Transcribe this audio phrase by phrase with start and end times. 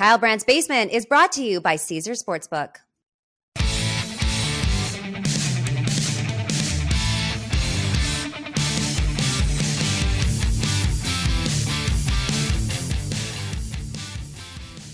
[0.00, 2.76] Kyle Brandt's Basement is brought to you by Caesars Sportsbook.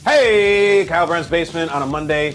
[0.03, 2.35] Hey, Kyle Brandt's Basement on a Monday.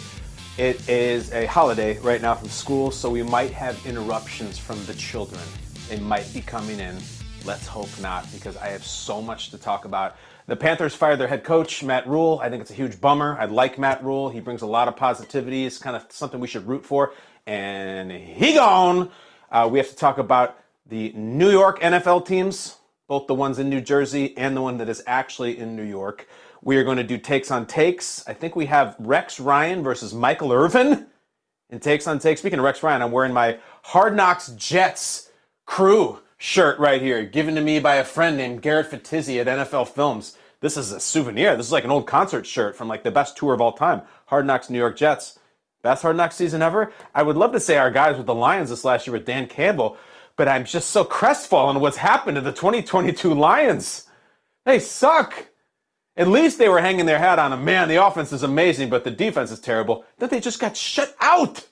[0.58, 4.94] It is a holiday right now from school, so we might have interruptions from the
[4.94, 5.42] children.
[5.90, 6.96] They might be coming in.
[7.44, 10.16] Let's hope not, because I have so much to talk about.
[10.48, 12.40] The Panthers fired their head coach, Matt Rhule.
[12.42, 13.38] I think it's a huge bummer.
[13.40, 14.30] I like Matt Rhule.
[14.30, 15.66] He brings a lot of positivity.
[15.66, 17.14] It's kind of something we should root for.
[17.46, 19.12] And he gone.
[19.52, 22.78] Uh, we have to talk about the New York NFL teams,
[23.08, 26.28] both the ones in New Jersey and the one that is actually in New York.
[26.64, 28.28] We are going to do takes on takes.
[28.28, 31.08] I think we have Rex Ryan versus Michael Irvin
[31.70, 32.42] in takes on takes.
[32.42, 35.30] Speaking of Rex Ryan, I'm wearing my Hard Knocks Jets
[35.66, 39.90] crew shirt right here, given to me by a friend named Garrett Fatizzi at NFL
[39.90, 40.36] Films.
[40.60, 41.56] This is a souvenir.
[41.56, 44.02] This is like an old concert shirt from like the best tour of all time.
[44.26, 45.38] Hard Knocks New York Jets.
[45.84, 46.92] Best Hard Knocks season ever.
[47.14, 49.46] I would love to say our guys with the Lions this last year with Dan
[49.46, 49.98] Campbell,
[50.36, 54.08] but I'm just so crestfallen what's happened to the 2022 Lions.
[54.66, 55.46] They suck.
[56.18, 57.64] At least they were hanging their hat on them.
[57.64, 60.06] Man, the offense is amazing, but the defense is terrible.
[60.18, 61.68] That they just got shut out.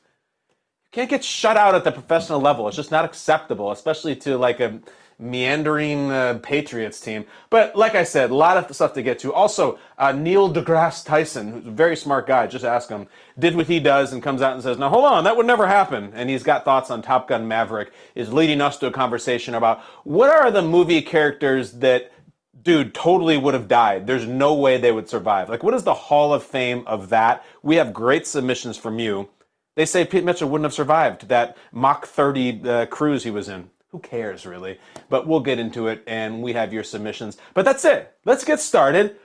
[0.92, 2.68] Can't get shut out at the professional level.
[2.68, 4.80] It's just not acceptable, especially to like a
[5.20, 7.26] meandering uh, Patriots team.
[7.50, 9.34] But like I said, a lot of stuff to get to.
[9.34, 13.68] Also, uh, Neil deGrasse Tyson, who's a very smart guy, just ask him, did what
[13.68, 16.12] he does and comes out and says, now hold on, that would never happen.
[16.16, 19.82] And he's got thoughts on Top Gun Maverick, is leading us to a conversation about
[20.06, 22.12] what are the movie characters that
[22.62, 24.08] dude totally would have died.
[24.08, 25.50] There's no way they would survive.
[25.50, 27.46] Like, what is the Hall of Fame of that?
[27.62, 29.30] We have great submissions from you.
[29.80, 33.70] They say Pete Mitchell wouldn't have survived that Mach 30 uh, cruise he was in.
[33.92, 34.78] Who cares, really?
[35.08, 37.38] But we'll get into it, and we have your submissions.
[37.54, 38.14] But that's it.
[38.26, 39.16] Let's get started.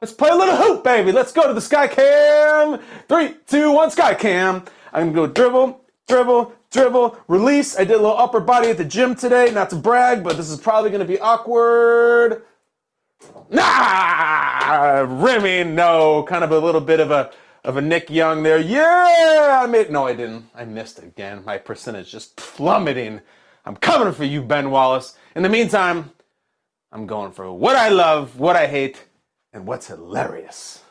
[0.00, 1.10] Let's play a little hoop, baby.
[1.10, 2.78] Let's go to the Sky Cam.
[3.08, 4.62] Three, two, one, Sky Cam.
[4.92, 7.76] I'm gonna go dribble, dribble, dribble, release.
[7.76, 9.50] I did a little upper body at the gym today.
[9.50, 12.44] Not to brag, but this is probably gonna be awkward.
[13.50, 17.32] Nah, rimming, no, kind of a little bit of a
[17.64, 18.60] of a Nick Young there.
[18.60, 19.90] Yeah, I made.
[19.90, 20.50] No, I didn't.
[20.54, 21.44] I missed again.
[21.44, 23.22] My percentage just plummeting.
[23.66, 25.16] I'm coming for you, Ben Wallace.
[25.34, 26.12] In the meantime,
[26.92, 29.06] I'm going for what I love, what I hate,
[29.52, 30.83] and what's hilarious.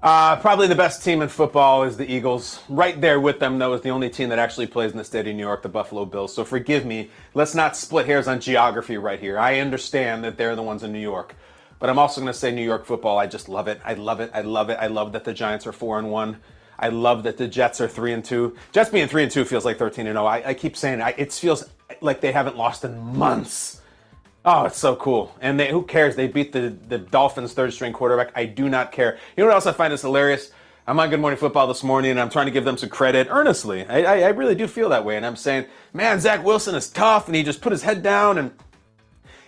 [0.00, 2.60] Uh, probably the best team in football is the Eagles.
[2.68, 5.26] Right there with them, though, is the only team that actually plays in the state
[5.26, 6.32] of New York, the Buffalo Bills.
[6.32, 7.10] So forgive me.
[7.34, 9.38] Let's not split hairs on geography right here.
[9.40, 11.34] I understand that they're the ones in New York.
[11.80, 13.18] But I'm also going to say New York football.
[13.18, 13.80] I just love it.
[13.84, 14.30] I love it.
[14.32, 14.78] I love it.
[14.80, 16.36] I love that the Giants are 4 and 1.
[16.78, 18.56] I love that the Jets are 3 and 2.
[18.70, 20.24] Jets being 3 and 2 feels like 13 and 0.
[20.24, 21.14] I, I keep saying it.
[21.18, 21.64] it feels
[22.00, 23.80] like they haven't lost in months.
[24.50, 25.34] Oh, it's so cool.
[25.42, 26.16] And they, who cares?
[26.16, 28.32] They beat the, the Dolphins' third string quarterback.
[28.34, 29.18] I do not care.
[29.36, 30.52] You know what else I find is hilarious?
[30.86, 33.26] I'm on Good Morning Football this morning and I'm trying to give them some credit
[33.28, 33.84] earnestly.
[33.84, 35.18] I, I, I really do feel that way.
[35.18, 38.38] And I'm saying, man, Zach Wilson is tough and he just put his head down
[38.38, 38.52] and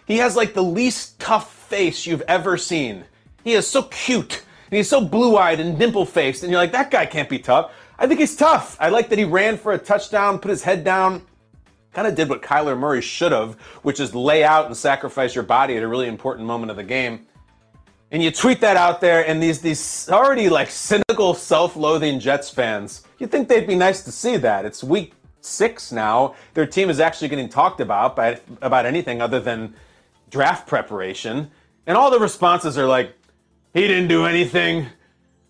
[0.05, 3.07] he has like the least tough face you've ever seen.
[3.43, 6.43] He is so cute and he's so blue eyed and dimple faced.
[6.43, 7.73] And you're like, that guy can't be tough.
[7.99, 8.77] I think he's tough.
[8.79, 11.23] I like that he ran for a touchdown, put his head down
[11.93, 15.45] kind of did what Kyler Murray should have, which is lay out and sacrifice your
[15.45, 17.27] body at a really important moment of the game.
[18.13, 23.05] And you tweet that out there, and these these already like cynical, self-loathing Jets fans,
[23.19, 24.65] you'd think they'd be nice to see that.
[24.65, 26.35] It's week six now.
[26.55, 29.75] Their team is actually getting talked about by about anything other than
[30.29, 31.51] draft preparation.
[31.87, 33.15] And all the responses are like,
[33.75, 34.87] he didn't do anything.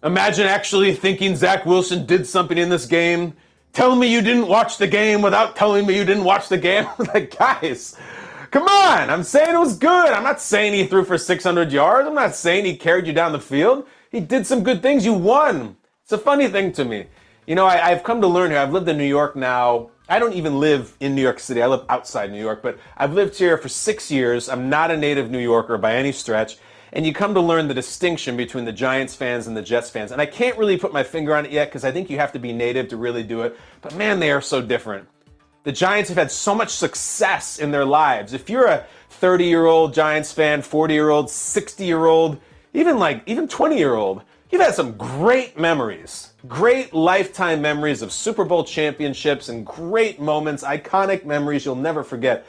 [0.03, 3.34] Imagine actually thinking Zach Wilson did something in this game
[3.73, 6.87] telling me you didn't watch the game without telling me you didn't watch the game.
[7.15, 7.97] like, guys,
[8.51, 9.11] come on.
[9.11, 10.11] I'm saying it was good.
[10.11, 12.09] I'm not saying he threw for 600 yards.
[12.09, 13.87] I'm not saying he carried you down the field.
[14.11, 15.05] He did some good things.
[15.05, 15.77] You won.
[16.03, 17.07] It's a funny thing to me.
[17.47, 18.61] You know, I, have come to learn here.
[18.61, 19.91] I've lived in New York now.
[20.09, 21.63] I don't even live in New York City.
[21.63, 24.49] I live outside New York, but I've lived here for six years.
[24.49, 26.59] I'm not a native New Yorker by any stretch
[26.92, 30.13] and you come to learn the distinction between the Giants fans and the Jets fans.
[30.13, 32.33] And I can't really put my finger on it yet because I think you have
[32.33, 33.57] to be native to really do it.
[33.81, 35.09] But man, they are so different.
[35.63, 38.33] The Giants have had so much success in their lives.
[38.33, 42.41] If you're a 30 year old Giants fan, 40 year old, 60 year old,
[42.72, 48.10] even like even 20 year old, you've had some great memories, great lifetime memories of
[48.10, 52.47] Super Bowl championships and great moments, iconic memories you'll never forget.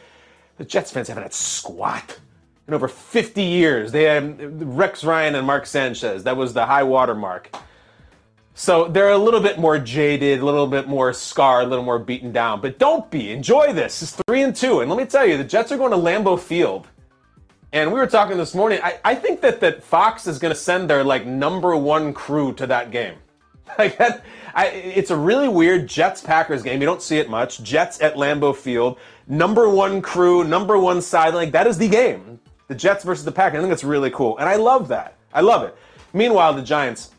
[0.57, 2.19] The Jets fans haven't had squat
[2.67, 3.91] in over 50 years.
[3.91, 6.23] They had Rex Ryan and Mark Sanchez.
[6.23, 7.55] That was the high water mark.
[8.53, 11.99] So they're a little bit more jaded, a little bit more scarred, a little more
[11.99, 12.61] beaten down.
[12.61, 13.31] But don't be.
[13.31, 14.01] Enjoy this.
[14.01, 14.81] It's three and two.
[14.81, 16.87] And let me tell you, the Jets are going to Lambeau Field.
[17.73, 18.79] And we were talking this morning.
[18.83, 22.53] I, I think that, that Fox is going to send their like number one crew
[22.55, 23.15] to that game.
[23.77, 26.81] Like that, I, it's a really weird Jets Packers game.
[26.81, 27.63] You don't see it much.
[27.63, 31.33] Jets at Lambeau Field, number one crew, number one side.
[31.33, 32.40] Like that is the game.
[32.71, 33.57] The Jets versus the Packers.
[33.57, 35.17] I think that's really cool, and I love that.
[35.33, 35.75] I love it.
[36.13, 37.11] Meanwhile, the Giants.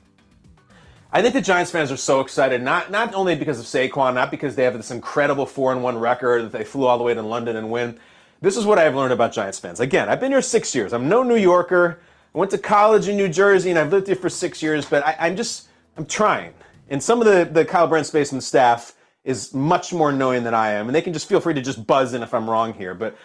[1.12, 4.30] I think the Giants fans are so excited, not not only because of Saquon, not
[4.30, 7.12] because they have this incredible four and one record that they flew all the way
[7.12, 7.98] to London and win.
[8.40, 9.78] This is what I've learned about Giants fans.
[9.78, 10.94] Again, I've been here six years.
[10.94, 12.00] I'm no New Yorker.
[12.34, 15.06] I went to college in New Jersey and I've lived here for six years, but
[15.06, 16.54] I, I'm just I'm trying.
[16.88, 20.70] And some of the, the Kyle Brandt's basement staff is much more knowing than I
[20.70, 22.94] am, and they can just feel free to just buzz in if I'm wrong here.
[22.94, 23.18] But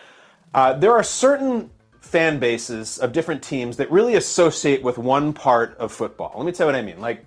[0.54, 1.70] uh, there are certain
[2.08, 6.34] fan bases of different teams that really associate with one part of football.
[6.36, 7.00] Let me tell you what I mean.
[7.00, 7.26] Like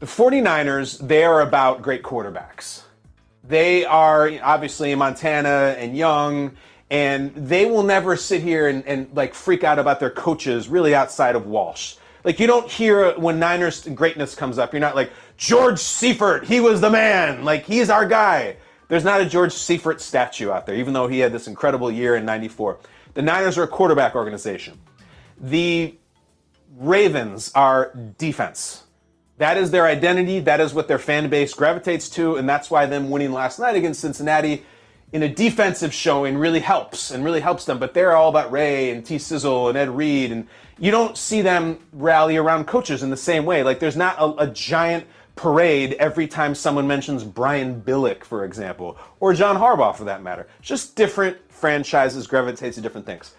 [0.00, 2.82] the 49ers, they are about great quarterbacks.
[3.46, 6.56] They are obviously Montana and Young,
[6.90, 10.94] and they will never sit here and, and like freak out about their coaches really
[10.94, 11.96] outside of Walsh.
[12.24, 14.72] Like you don't hear when Niners greatness comes up.
[14.72, 16.44] You're not like George Seifert.
[16.44, 17.44] He was the man.
[17.44, 18.56] Like he's our guy.
[18.88, 22.16] There's not a George Seifert statue out there, even though he had this incredible year
[22.16, 22.78] in '94.
[23.14, 24.78] The Niners are a quarterback organization.
[25.40, 25.96] The
[26.76, 28.84] Ravens are defense.
[29.38, 30.40] That is their identity.
[30.40, 33.76] That is what their fan base gravitates to, and that's why them winning last night
[33.76, 34.64] against Cincinnati
[35.12, 37.78] in a defensive showing really helps and really helps them.
[37.78, 41.40] But they're all about Ray and T Sizzle and Ed Reed and you don't see
[41.40, 43.62] them rally around coaches in the same way.
[43.62, 45.06] Like there's not a, a giant
[45.36, 50.48] parade every time someone mentions Brian Billick, for example, or John Harbaugh for that matter.
[50.60, 53.32] Just different franchises gravitate to different things.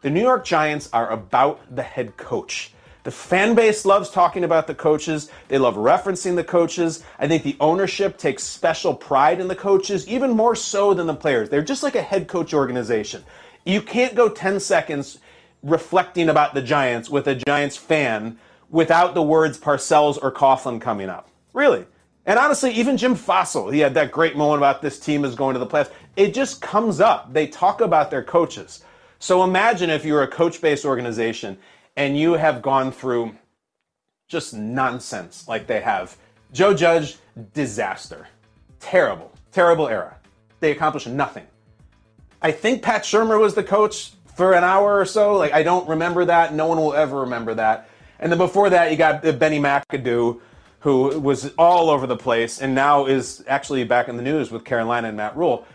[0.00, 2.72] The New York Giants are about the head coach.
[3.04, 5.30] The fan base loves talking about the coaches.
[5.46, 7.04] They love referencing the coaches.
[7.20, 11.14] I think the ownership takes special pride in the coaches, even more so than the
[11.14, 11.48] players.
[11.48, 13.22] They're just like a head coach organization.
[13.64, 15.18] You can't go 10 seconds
[15.62, 18.36] reflecting about the Giants with a Giants fan
[18.68, 21.30] without the words Parcells or Coughlin coming up.
[21.52, 21.86] Really.
[22.26, 25.54] And honestly, even Jim Fassel, he had that great moment about this team is going
[25.54, 25.90] to the playoffs.
[26.16, 27.32] It just comes up.
[27.32, 28.84] They talk about their coaches.
[29.18, 31.58] So imagine if you're a coach based organization
[31.96, 33.34] and you have gone through
[34.28, 36.16] just nonsense like they have.
[36.52, 37.18] Joe Judge,
[37.52, 38.28] disaster.
[38.80, 40.16] Terrible, terrible era.
[40.60, 41.46] They accomplished nothing.
[42.42, 45.34] I think Pat Shurmur was the coach for an hour or so.
[45.34, 46.54] Like I don't remember that.
[46.54, 47.90] No one will ever remember that.
[48.18, 50.40] And then before that, you got Benny McAdoo,
[50.80, 54.64] who was all over the place and now is actually back in the news with
[54.64, 55.66] Carolina and Matt Rhule.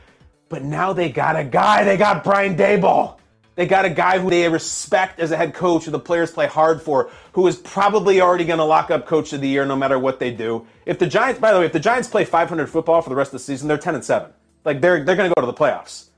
[0.50, 1.84] But now they got a guy.
[1.84, 3.18] They got Brian Daboll.
[3.56, 6.46] They got a guy who they respect as a head coach, who the players play
[6.46, 9.78] hard for, who is probably already going to lock up coach of the year no
[9.78, 10.68] matter what they do.
[10.86, 13.30] If the Giants, by the way, if the Giants play 500 football for the rest
[13.30, 14.30] of the season, they're 10 and 7.
[14.66, 16.10] Like they're they're going to go to the playoffs.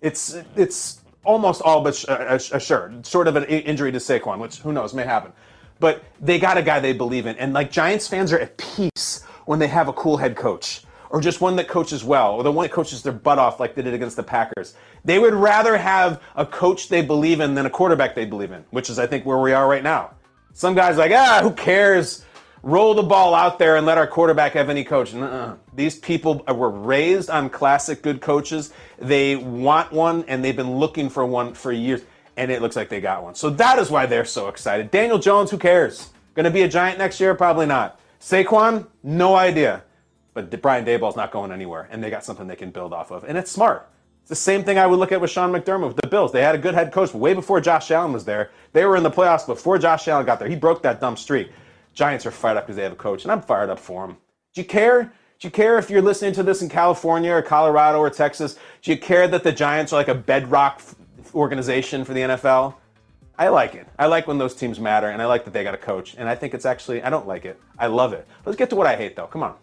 [0.00, 3.06] It's it's almost all but uh, uh, assured.
[3.06, 5.32] Sort of an injury to Saquon, which who knows may happen.
[5.78, 9.22] But they got a guy they believe in, and like Giants fans are at peace
[9.46, 12.52] when they have a cool head coach, or just one that coaches well, or the
[12.52, 14.74] one that coaches their butt off like they did against the Packers.
[15.04, 18.64] They would rather have a coach they believe in than a quarterback they believe in,
[18.70, 20.12] which is I think where we are right now.
[20.52, 22.24] Some guys like ah, who cares?
[22.62, 25.14] roll the ball out there and let our quarterback have any coach.
[25.14, 25.56] Nuh-uh.
[25.74, 28.72] These people were raised on classic good coaches.
[28.98, 32.02] They want one, and they've been looking for one for years,
[32.36, 33.34] and it looks like they got one.
[33.34, 34.90] So that is why they're so excited.
[34.90, 36.10] Daniel Jones, who cares?
[36.34, 37.34] Going to be a giant next year?
[37.34, 37.98] Probably not.
[38.20, 39.82] Saquon, no idea.
[40.32, 43.24] But Brian Daboll's not going anywhere, and they got something they can build off of,
[43.24, 43.88] and it's smart.
[44.22, 46.30] It's the same thing I would look at with Sean McDermott with the Bills.
[46.30, 48.50] They had a good head coach way before Josh Allen was there.
[48.72, 50.48] They were in the playoffs before Josh Allen got there.
[50.48, 51.50] He broke that dumb streak.
[51.94, 54.16] Giants are fired up because they have a coach, and I'm fired up for them.
[54.54, 55.12] Do you care?
[55.40, 58.56] Do you care if you're listening to this in California or Colorado or Texas?
[58.82, 60.82] Do you care that the Giants are like a bedrock
[61.34, 62.74] organization for the NFL?
[63.38, 63.88] I like it.
[63.98, 66.14] I like when those teams matter, and I like that they got a coach.
[66.18, 67.58] And I think it's actually, I don't like it.
[67.78, 68.28] I love it.
[68.44, 69.26] Let's get to what I hate, though.
[69.26, 69.54] Come on.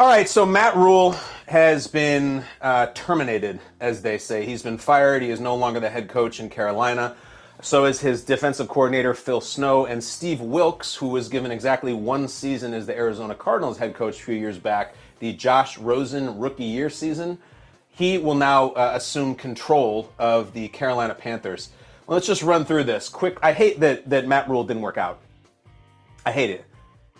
[0.00, 1.14] All right, so Matt Rhule
[1.44, 4.46] has been uh, terminated, as they say.
[4.46, 5.20] He's been fired.
[5.20, 7.14] He is no longer the head coach in Carolina.
[7.60, 12.28] So is his defensive coordinator, Phil Snow, and Steve Wilks, who was given exactly one
[12.28, 16.64] season as the Arizona Cardinals head coach a few years back, the Josh Rosen rookie
[16.64, 17.36] year season.
[17.90, 21.68] He will now uh, assume control of the Carolina Panthers.
[22.06, 23.36] Well, let's just run through this quick.
[23.42, 25.20] I hate that, that Matt Rhule didn't work out.
[26.24, 26.64] I hate it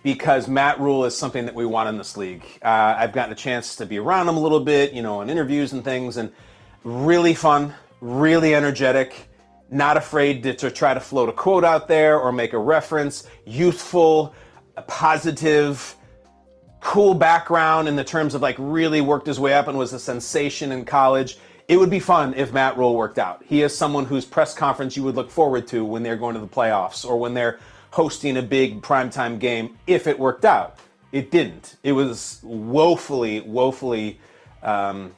[0.02, 2.44] because Matt Rhule is something that we want in this league.
[2.62, 5.28] Uh, I've gotten a chance to be around him a little bit, you know, in
[5.28, 6.32] interviews and things, and
[6.84, 9.28] really fun, really energetic,
[9.70, 13.26] not afraid to, to try to float a quote out there or make a reference,
[13.44, 14.34] youthful,
[14.86, 15.96] positive,
[16.80, 19.98] cool background in the terms of like really worked his way up and was a
[19.98, 21.38] sensation in college.
[21.68, 23.44] It would be fun if Matt Rhule worked out.
[23.46, 26.40] He is someone whose press conference you would look forward to when they're going to
[26.40, 30.78] the playoffs or when they're hosting a big primetime game if it worked out.
[31.12, 31.76] It didn't.
[31.82, 34.20] It was woefully, woefully
[34.62, 35.14] um,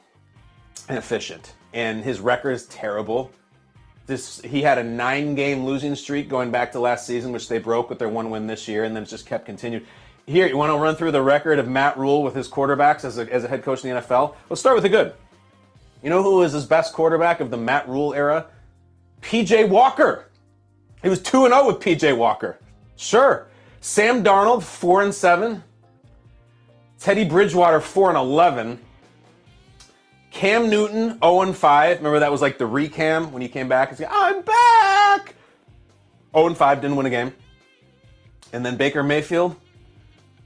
[0.89, 1.53] inefficient.
[1.73, 3.31] And his record is terrible.
[4.05, 7.89] This he had a nine-game losing streak going back to last season, which they broke
[7.89, 9.85] with their one win this year, and then just kept continued.
[10.25, 13.17] Here, you want to run through the record of Matt Rhule with his quarterbacks as
[13.17, 14.35] a, as a head coach in the NFL?
[14.49, 15.13] Let's start with the good.
[16.01, 18.47] You know who was his best quarterback of the Matt Rhule era?
[19.21, 20.29] PJ Walker.
[21.01, 22.59] He was 2 0 with PJ Walker.
[23.03, 23.47] Sure.
[23.81, 25.61] Sam Darnold, 4 and 7.
[26.99, 28.79] Teddy Bridgewater, 4 and 11.
[30.31, 31.97] Cam Newton, 0 and 5.
[31.97, 35.35] Remember that was like the recam when he came back and said, I'm back.
[36.33, 37.33] 0 and 5, didn't win a game.
[38.53, 39.57] And then Baker Mayfield,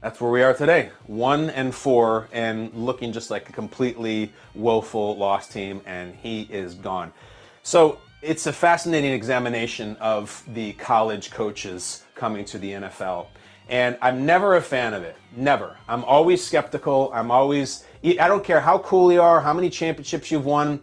[0.01, 0.89] that's where we are today.
[1.05, 6.73] 1 and 4 and looking just like a completely woeful lost team and he is
[6.73, 7.13] gone.
[7.61, 13.27] So, it's a fascinating examination of the college coaches coming to the NFL.
[13.69, 15.15] And I'm never a fan of it.
[15.36, 15.77] Never.
[15.88, 17.12] I'm always skeptical.
[17.13, 20.81] I'm always, I don't care how cool you are, how many championships you've won.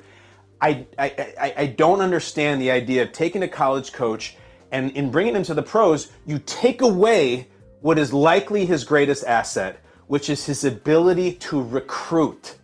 [0.60, 4.36] I, I, I, I don't understand the idea of taking a college coach
[4.70, 7.48] and in bringing him to the pros, you take away
[7.80, 12.56] what is likely his greatest asset, which is his ability to recruit.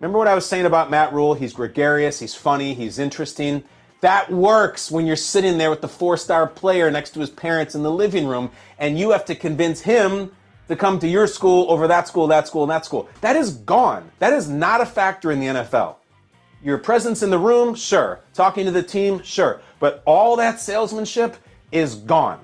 [0.00, 1.34] Remember what I was saying about Matt Rhule?
[1.34, 3.64] He's gregarious, he's funny, he's interesting.
[4.00, 7.74] That works when you're sitting there with the four star player next to his parents
[7.74, 10.30] in the living room and you have to convince him
[10.68, 13.08] to come to your school over that school, that school, and that school.
[13.22, 14.08] That is gone.
[14.20, 15.96] That is not a factor in the NFL.
[16.62, 18.20] Your presence in the room, sure.
[18.34, 19.60] Talking to the team, sure.
[19.80, 21.36] But all that salesmanship
[21.72, 22.38] is gone.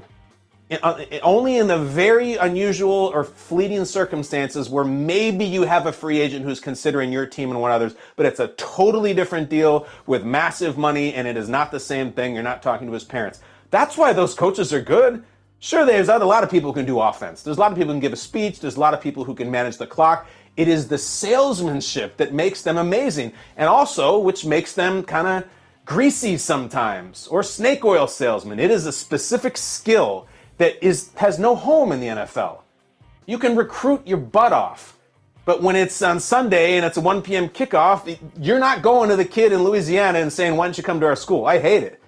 [0.83, 6.21] Uh, only in the very unusual or fleeting circumstances where maybe you have a free
[6.21, 10.25] agent who's considering your team and one others, but it's a totally different deal with
[10.25, 12.35] massive money and it is not the same thing.
[12.35, 13.41] You're not talking to his parents.
[13.71, 15.25] That's why those coaches are good.
[15.59, 17.43] Sure, there's a lot of people who can do offense.
[17.43, 18.61] There's a lot of people who can give a speech.
[18.61, 20.27] There's a lot of people who can manage the clock.
[20.57, 25.51] It is the salesmanship that makes them amazing and also which makes them kind of
[25.85, 28.61] greasy sometimes or snake oil salesman.
[28.61, 30.27] It is a specific skill
[30.59, 32.61] that is has no home in the NFL.
[33.27, 34.99] You can recruit your butt off,
[35.45, 37.49] but when it's on Sunday and it's a 1 p.m.
[37.49, 41.01] kickoff, you're not going to the kid in Louisiana and saying, "Why don't you come
[41.01, 42.01] to our school?" I hate it.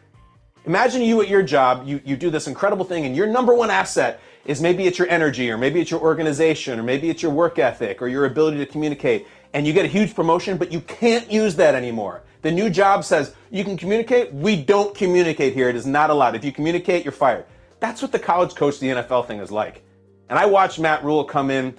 [0.66, 3.70] Imagine you at your job, you, you do this incredible thing, and your number one
[3.70, 7.30] asset is maybe it's your energy, or maybe it's your organization, or maybe it's your
[7.30, 10.80] work ethic, or your ability to communicate, and you get a huge promotion, but you
[10.80, 12.22] can't use that anymore.
[12.42, 14.32] The new job says you can communicate.
[14.32, 15.68] We don't communicate here.
[15.68, 16.34] It is not allowed.
[16.34, 17.44] If you communicate, you're fired.
[17.80, 19.82] That's what the college coach the NFL thing is like.
[20.28, 21.76] And I watched Matt Rhule come in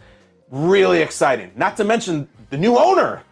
[0.49, 1.51] really exciting.
[1.55, 3.23] Not to mention the new owner.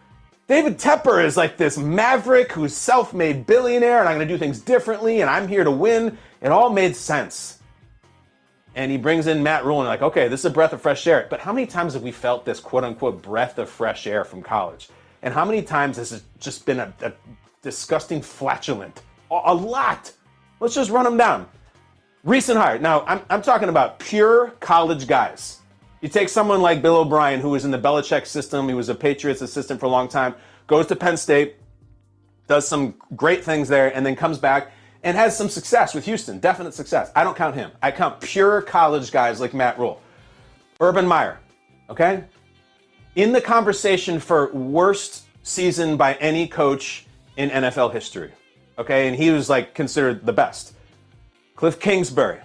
[0.48, 4.38] David Tepper is like this maverick who's self made billionaire, and I'm going to do
[4.38, 6.18] things differently, and I'm here to win.
[6.40, 7.60] It all made sense.
[8.76, 11.06] And he brings in Matt Rhule and like, okay, this is a breath of fresh
[11.06, 11.26] air.
[11.30, 14.42] But how many times have we felt this quote unquote breath of fresh air from
[14.42, 14.90] college?
[15.22, 17.12] And how many times has it just been a, a
[17.62, 19.02] disgusting flatulent?
[19.30, 20.12] A, a lot.
[20.60, 21.48] Let's just run them down.
[22.26, 22.76] Recent hire.
[22.80, 25.60] Now, I'm, I'm talking about pure college guys.
[26.00, 28.96] You take someone like Bill O'Brien, who was in the Belichick system, he was a
[28.96, 30.34] Patriots assistant for a long time,
[30.66, 31.54] goes to Penn State,
[32.48, 34.72] does some great things there, and then comes back
[35.04, 36.40] and has some success with Houston.
[36.40, 37.12] Definite success.
[37.14, 37.70] I don't count him.
[37.80, 40.02] I count pure college guys like Matt Rhule.
[40.80, 41.38] Urban Meyer,
[41.88, 42.24] okay?
[43.14, 47.06] In the conversation for worst season by any coach
[47.36, 48.32] in NFL history,
[48.80, 49.06] okay?
[49.06, 50.72] And he was like considered the best.
[51.56, 52.38] Cliff Kingsbury.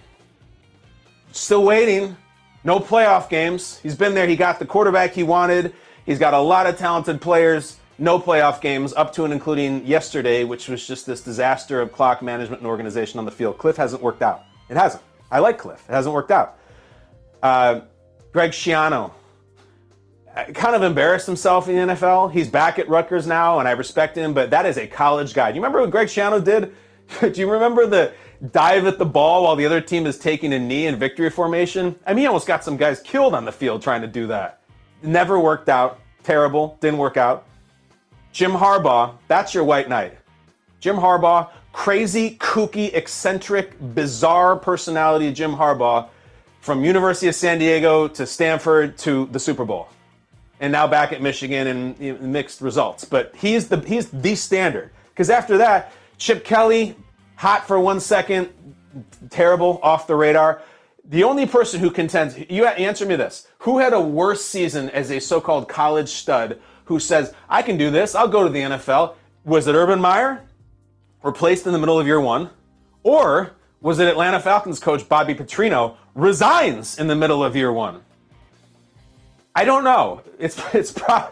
[1.32, 2.16] Still waiting.
[2.64, 3.78] No playoff games.
[3.78, 4.26] He's been there.
[4.26, 5.74] He got the quarterback he wanted.
[6.06, 7.76] He's got a lot of talented players.
[7.98, 12.22] No playoff games, up to and including yesterday, which was just this disaster of clock
[12.22, 13.58] management and organization on the field.
[13.58, 14.44] Cliff hasn't worked out.
[14.68, 15.02] It hasn't.
[15.30, 15.84] I like Cliff.
[15.88, 16.58] It hasn't worked out.
[17.42, 17.82] Uh,
[18.32, 19.12] Greg Schiano
[20.34, 22.32] uh, kind of embarrassed himself in the NFL.
[22.32, 25.50] He's back at Rutgers now, and I respect him, but that is a college guy.
[25.52, 26.74] Do you remember what Greg Schiano did?
[27.20, 28.12] Do you remember the
[28.50, 31.94] dive at the ball while the other team is taking a knee in victory formation.
[32.06, 34.60] I mean, he almost got some guys killed on the field trying to do that.
[35.02, 36.00] Never worked out.
[36.24, 36.78] Terrible.
[36.80, 37.46] Didn't work out.
[38.32, 40.16] Jim Harbaugh, that's your white knight.
[40.80, 46.08] Jim Harbaugh, crazy, kooky, eccentric, bizarre personality Jim Harbaugh
[46.60, 49.88] from University of San Diego to Stanford to the Super Bowl,
[50.60, 53.04] and now back at Michigan and mixed results.
[53.04, 56.96] But he's the he's the standard because after that, Chip Kelly,
[57.36, 58.50] hot for one second,
[59.30, 60.62] terrible off the radar.
[61.04, 65.10] The only person who contends, you answer me this: Who had a worse season as
[65.10, 68.14] a so-called college stud who says, "I can do this.
[68.14, 69.14] I'll go to the NFL"?
[69.44, 70.42] Was it Urban Meyer,
[71.22, 72.50] replaced in the middle of year one,
[73.02, 78.02] or was it Atlanta Falcons coach Bobby Petrino resigns in the middle of year one?
[79.54, 80.22] I don't know.
[80.38, 81.28] It's it's pro,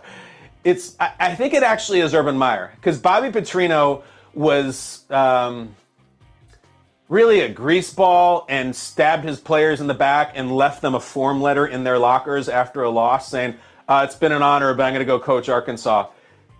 [0.64, 4.02] it's I, I think it actually is Urban Meyer because Bobby Petrino
[4.34, 5.74] was um,
[7.10, 11.42] really a greaseball and stabbed his players in the back and left them a form
[11.42, 13.56] letter in their lockers after a loss saying,
[13.88, 16.06] uh, "It's been an honor, but I'm going to go coach Arkansas."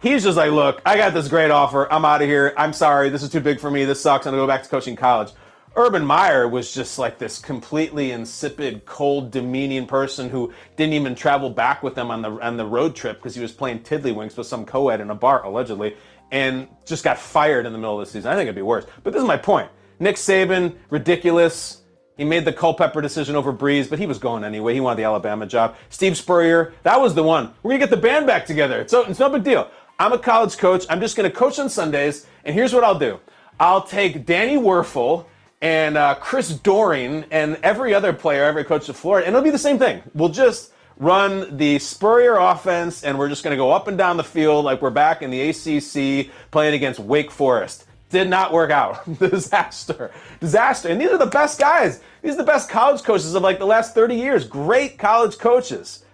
[0.00, 1.90] He's just like, "Look, I got this great offer.
[1.90, 2.52] I'm out of here.
[2.56, 3.08] I'm sorry.
[3.10, 3.84] This is too big for me.
[3.84, 4.26] This sucks.
[4.26, 5.30] I'm going to go back to coaching college."
[5.76, 11.48] Urban Meyer was just like this completely insipid, cold, demeaning person who didn't even travel
[11.48, 14.48] back with them on the on the road trip because he was playing tiddlywinks with
[14.48, 15.96] some co-ed in a bar allegedly,
[16.32, 18.32] and just got fired in the middle of the season.
[18.32, 18.84] I think it'd be worse.
[19.04, 19.70] But this is my point.
[20.00, 21.82] Nick Saban, ridiculous.
[22.16, 24.74] He made the Culpepper decision over Brees, but he was going anyway.
[24.74, 25.76] He wanted the Alabama job.
[25.90, 27.54] Steve Spurrier, that was the one.
[27.62, 28.80] We're gonna get the band back together.
[28.80, 29.70] It's, it's no big deal.
[29.98, 30.86] I'm a college coach.
[30.90, 33.20] I'm just gonna coach on Sundays, and here's what I'll do.
[33.60, 35.26] I'll take Danny Wuerffel
[35.60, 39.50] and uh, Chris Doering and every other player ever coached at Florida, and it'll be
[39.50, 40.02] the same thing.
[40.14, 44.16] We'll just run the Spurrier offense, and we're just going to go up and down
[44.16, 47.86] the field like we're back in the ACC playing against Wake Forest.
[48.10, 49.04] Did not work out.
[49.18, 50.10] Disaster.
[50.40, 50.88] Disaster.
[50.88, 52.00] And these are the best guys.
[52.22, 54.46] These are the best college coaches of like the last 30 years.
[54.46, 56.04] Great college coaches.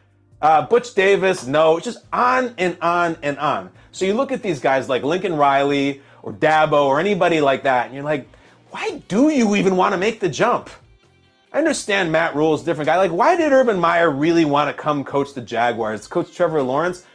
[0.41, 3.71] Uh, Butch Davis, no, just on and on and on.
[3.91, 7.87] So you look at these guys like Lincoln Riley or Dabo or anybody like that,
[7.87, 8.29] and you're like,
[8.71, 10.69] why do you even want to make the jump?
[11.53, 12.99] I understand Matt Rhule is different guy.
[12.99, 17.07] Like, why did Urban Meyer really want to come coach the Jaguars, coach Trevor Lawrence?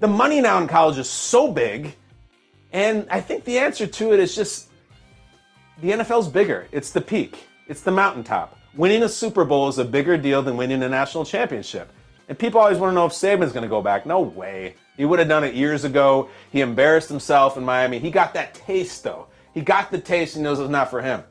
[0.00, 1.94] The money now in college is so big.
[2.76, 4.68] And I think the answer to it is just
[5.80, 6.68] the NFL's bigger.
[6.72, 8.58] It's the peak, it's the mountaintop.
[8.74, 11.90] Winning a Super Bowl is a bigger deal than winning a national championship.
[12.28, 14.04] And people always want to know if Saban's going to go back.
[14.04, 14.74] No way.
[14.98, 16.28] He would have done it years ago.
[16.52, 17.98] He embarrassed himself in Miami.
[17.98, 19.28] He got that taste, though.
[19.54, 21.24] He got the taste and knows it's not for him.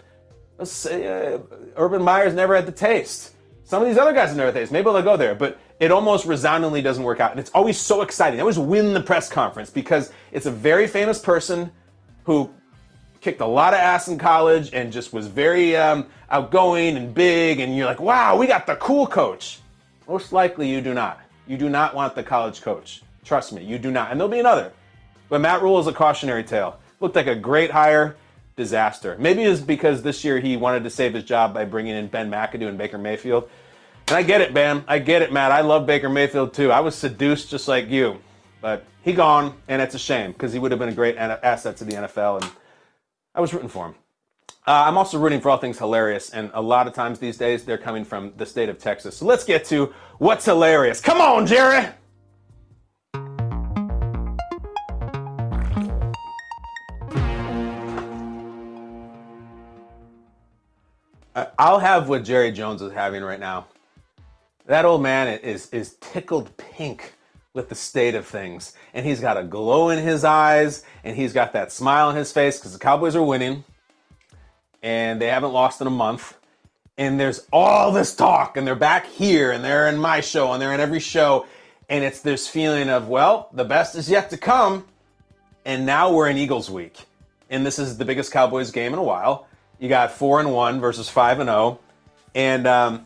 [0.57, 1.39] Let's say, uh,
[1.77, 3.34] Urban Meyer's never had the taste.
[3.65, 4.71] Some of these other guys in never had the taste.
[4.71, 7.31] Maybe they'll go there, but it almost resoundingly doesn't work out.
[7.31, 8.37] And it's always so exciting.
[8.37, 11.71] They always win the press conference because it's a very famous person
[12.25, 12.51] who
[13.21, 17.59] kicked a lot of ass in college and just was very um, outgoing and big.
[17.59, 19.59] And you're like, wow, we got the cool coach.
[20.07, 21.19] Most likely you do not.
[21.47, 23.01] You do not want the college coach.
[23.23, 24.11] Trust me, you do not.
[24.11, 24.73] And there'll be another.
[25.27, 26.79] But Matt Rhule is a cautionary tale.
[26.99, 28.15] Looked like a great hire.
[28.55, 29.15] Disaster.
[29.19, 32.31] Maybe it's because this year he wanted to save his job by bringing in Ben
[32.31, 33.49] McAdoo and Baker Mayfield.
[34.07, 34.83] And I get it, Ben.
[34.87, 35.51] I get it, Matt.
[35.51, 36.71] I love Baker Mayfield too.
[36.71, 38.19] I was seduced just like you.
[38.61, 41.77] But he gone, and it's a shame because he would have been a great asset
[41.77, 42.51] to the NFL, and
[43.33, 43.95] I was rooting for him.
[44.67, 47.65] Uh, I'm also rooting for all things hilarious, and a lot of times these days
[47.65, 49.17] they're coming from the state of Texas.
[49.17, 51.01] So let's get to what's hilarious.
[51.01, 51.87] Come on, Jerry!
[61.35, 63.67] I'll have what Jerry Jones is having right now.
[64.67, 67.13] That old man is is tickled pink
[67.53, 71.33] with the state of things, and he's got a glow in his eyes, and he's
[71.33, 73.63] got that smile on his face because the Cowboys are winning,
[74.81, 76.37] and they haven't lost in a month.
[76.97, 80.61] And there's all this talk, and they're back here, and they're in my show, and
[80.61, 81.45] they're in every show,
[81.89, 84.85] and it's this feeling of well, the best is yet to come,
[85.65, 87.05] and now we're in Eagles week,
[87.49, 89.47] and this is the biggest Cowboys game in a while
[89.85, 91.79] you got four and one versus five and zero, oh.
[92.33, 93.05] and um,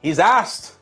[0.00, 0.76] he's asked.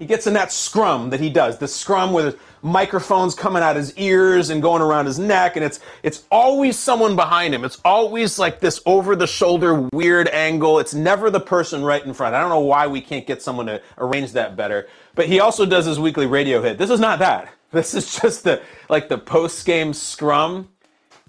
[0.00, 3.96] He gets in that scrum that he does, the scrum with microphones coming out his
[3.96, 7.64] ears and going around his neck, and it's it's always someone behind him.
[7.64, 10.80] It's always like this over the shoulder weird angle.
[10.80, 12.34] It's never the person right in front.
[12.34, 14.88] I don't know why we can't get someone to arrange that better.
[15.14, 16.78] But he also does his weekly radio hit.
[16.78, 17.52] This is not that.
[17.70, 20.70] This is just the like the post game scrum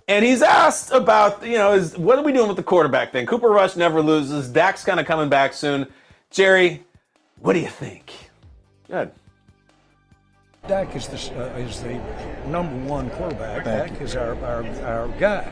[0.10, 3.28] and he's asked about, you know, is, what are we doing with the quarterback thing?
[3.28, 4.50] Cooper Rush never loses.
[4.50, 5.88] Dak's kind of coming back soon.
[6.32, 6.84] Jerry,
[7.38, 8.12] what do you think?
[8.88, 9.12] Good.
[10.68, 12.02] Dak is the, uh, is the
[12.48, 13.64] number one quarterback.
[13.64, 15.52] Dak is our, our, our guy.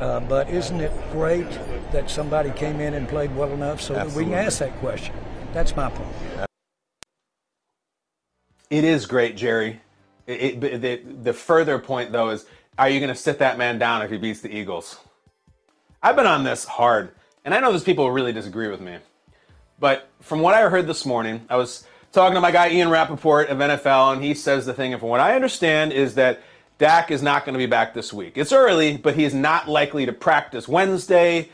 [0.00, 1.48] Uh, but isn't it great
[1.92, 4.24] that somebody came in and played well enough so Absolutely.
[4.24, 5.14] that we can ask that question?
[5.52, 6.48] That's my point.
[8.70, 9.80] It is great, Jerry.
[10.26, 12.46] It, it, the, the further point, though, is
[12.78, 14.96] are you going to sit that man down if he beats the Eagles?
[16.00, 17.10] I've been on this hard,
[17.44, 18.98] and I know there's people who really disagree with me.
[19.80, 23.48] But from what I heard this morning, I was talking to my guy Ian Rapoport
[23.48, 26.40] of NFL, and he says the thing, and from what I understand, is that
[26.78, 28.34] Dak is not going to be back this week.
[28.36, 31.48] It's early, but he is not likely to practice Wednesday,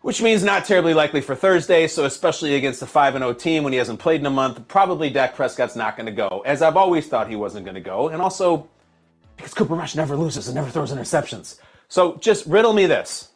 [0.00, 1.86] which means not terribly likely for Thursday.
[1.86, 5.10] So, especially against the 5 0 team when he hasn't played in a month, probably
[5.10, 8.08] Dak Prescott's not going to go, as I've always thought he wasn't going to go.
[8.08, 8.70] And also,
[9.36, 11.58] because Cooper Rush never loses and never throws interceptions.
[11.88, 13.30] So, just riddle me this.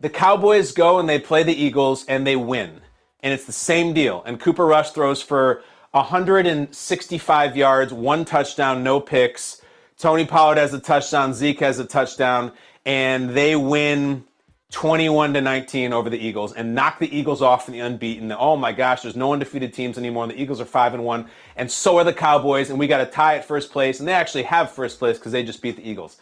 [0.00, 2.80] The Cowboys go and they play the Eagles and they win.
[3.20, 4.22] And it's the same deal.
[4.24, 9.60] And Cooper Rush throws for 165 yards, one touchdown, no picks.
[9.96, 12.52] Tony Pollard has a touchdown, Zeke has a touchdown,
[12.84, 14.24] and they win
[14.70, 18.30] 21 to 19 over the Eagles and knock the Eagles off in the unbeaten.
[18.32, 20.24] Oh my gosh, there's no undefeated teams anymore.
[20.24, 21.26] And the Eagles are 5 and 1,
[21.56, 24.12] and so are the Cowboys, and we got a tie at first place, and they
[24.12, 26.18] actually have first place because they just beat the Eagles.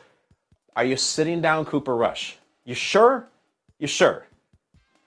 [0.77, 2.39] Are you sitting down Cooper Rush?
[2.65, 3.29] You sure?
[3.79, 4.27] You sure?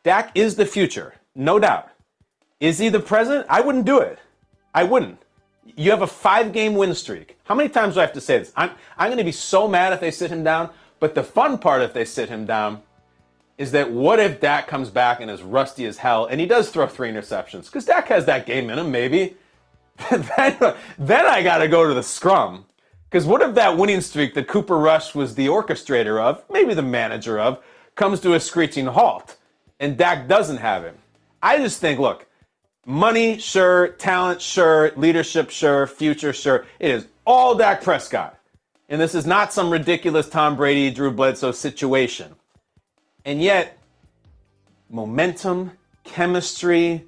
[0.04, 1.90] Dak is the future, no doubt.
[2.60, 3.46] Is he the present?
[3.50, 4.20] I wouldn't do it.
[4.74, 5.22] I wouldn't.
[5.78, 7.38] You have a five game win streak.
[7.46, 8.52] How many times do I have to say this?
[8.56, 10.72] I'm, I'm going to be so mad if they sit him down.
[11.00, 12.82] But the fun part, if they sit him down,
[13.60, 16.70] is that what if Dak comes back and is rusty as hell and he does
[16.70, 17.66] throw three interceptions?
[17.66, 19.36] Because Dak has that game in him, maybe.
[20.10, 22.66] then, then I got to go to the scrum.
[23.10, 26.82] Because what if that winning streak that Cooper Rush was the orchestrator of, maybe the
[26.82, 27.62] manager of,
[27.96, 29.36] comes to a screeching halt
[29.80, 30.96] and Dak doesn't have him?
[31.44, 32.28] I just think, look,
[32.86, 33.90] Money, sure.
[33.90, 34.92] Talent, sure.
[34.96, 35.86] Leadership, sure.
[35.86, 36.66] Future, sure.
[36.80, 38.40] It is all Dak Prescott.
[38.88, 42.34] And this is not some ridiculous Tom Brady, Drew Bledsoe situation.
[43.26, 43.78] And yet,
[44.90, 45.72] momentum,
[46.04, 47.06] chemistry,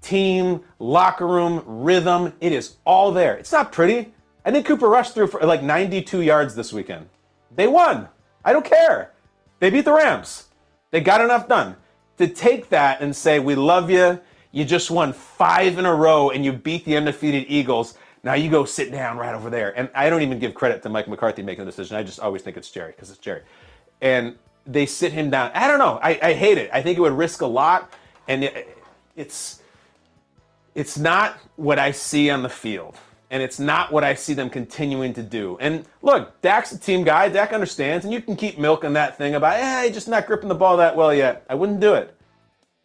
[0.00, 3.36] team, locker room, rhythm, it is all there.
[3.36, 4.12] It's not pretty.
[4.44, 7.08] I think Cooper Rush threw for like 92 yards this weekend.
[7.54, 8.08] They won.
[8.44, 9.12] I don't care.
[9.60, 10.48] They beat the Rams.
[10.90, 11.76] They got enough done.
[12.18, 16.30] To take that and say, we love you, you just won five in a row
[16.30, 17.94] and you beat the undefeated Eagles.
[18.24, 19.76] Now you go sit down right over there.
[19.78, 21.96] And I don't even give credit to Mike McCarthy making the decision.
[21.96, 23.42] I just always think it's Jerry because it's Jerry.
[24.00, 25.50] And they sit him down.
[25.54, 25.98] I don't know.
[26.02, 26.70] I, I hate it.
[26.72, 27.92] I think it would risk a lot.
[28.28, 28.78] And it,
[29.16, 29.60] it's
[30.74, 32.96] it's not what I see on the field.
[33.30, 35.56] And it's not what I see them continuing to do.
[35.58, 37.28] And look, Dak's a team guy.
[37.30, 38.04] Dak understands.
[38.04, 40.96] And you can keep milking that thing about, hey, just not gripping the ball that
[40.96, 41.44] well yet.
[41.48, 42.14] I wouldn't do it.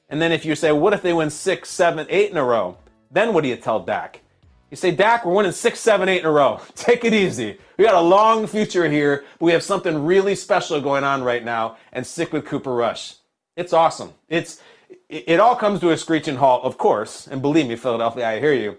[0.09, 2.77] And then if you say, what if they win six, seven, eight in a row?
[3.11, 4.21] Then what do you tell Dak?
[4.69, 6.59] You say, Dak, we're winning six, seven, eight in a row.
[6.75, 7.57] Take it easy.
[7.77, 11.43] We got a long future here, but we have something really special going on right
[11.43, 13.15] now, and stick with Cooper Rush.
[13.55, 14.13] It's awesome.
[14.27, 14.61] It's
[15.09, 18.53] it all comes to a screeching halt, of course, and believe me, Philadelphia, I hear
[18.53, 18.77] you.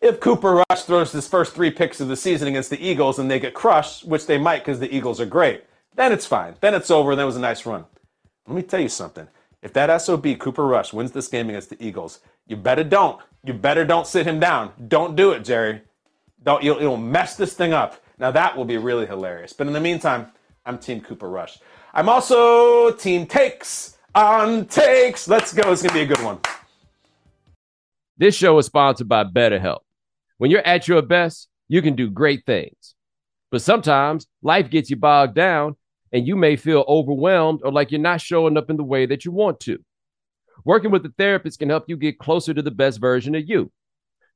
[0.00, 3.30] If Cooper Rush throws his first three picks of the season against the Eagles and
[3.30, 5.64] they get crushed, which they might because the Eagles are great,
[5.96, 6.54] then it's fine.
[6.60, 7.12] Then it's over.
[7.12, 7.86] And that was a nice run.
[8.46, 9.26] Let me tell you something.
[9.62, 13.20] If that SOB, Cooper Rush, wins this game against the Eagles, you better don't.
[13.44, 14.72] You better don't sit him down.
[14.88, 15.82] Don't do it, Jerry.
[16.42, 16.62] Don't.
[16.62, 18.02] You'll, it'll mess this thing up.
[18.18, 19.52] Now that will be really hilarious.
[19.52, 20.28] But in the meantime,
[20.64, 21.58] I'm Team Cooper Rush.
[21.92, 25.28] I'm also Team Takes on Takes.
[25.28, 25.72] Let's go.
[25.72, 26.38] It's gonna be a good one.
[28.16, 29.80] This show is sponsored by BetterHelp.
[30.38, 32.94] When you're at your best, you can do great things.
[33.50, 35.76] But sometimes life gets you bogged down
[36.12, 39.24] and you may feel overwhelmed or like you're not showing up in the way that
[39.24, 39.78] you want to.
[40.64, 43.72] Working with a therapist can help you get closer to the best version of you.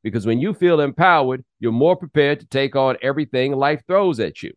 [0.03, 4.43] Because when you feel empowered, you're more prepared to take on everything life throws at
[4.43, 4.53] you.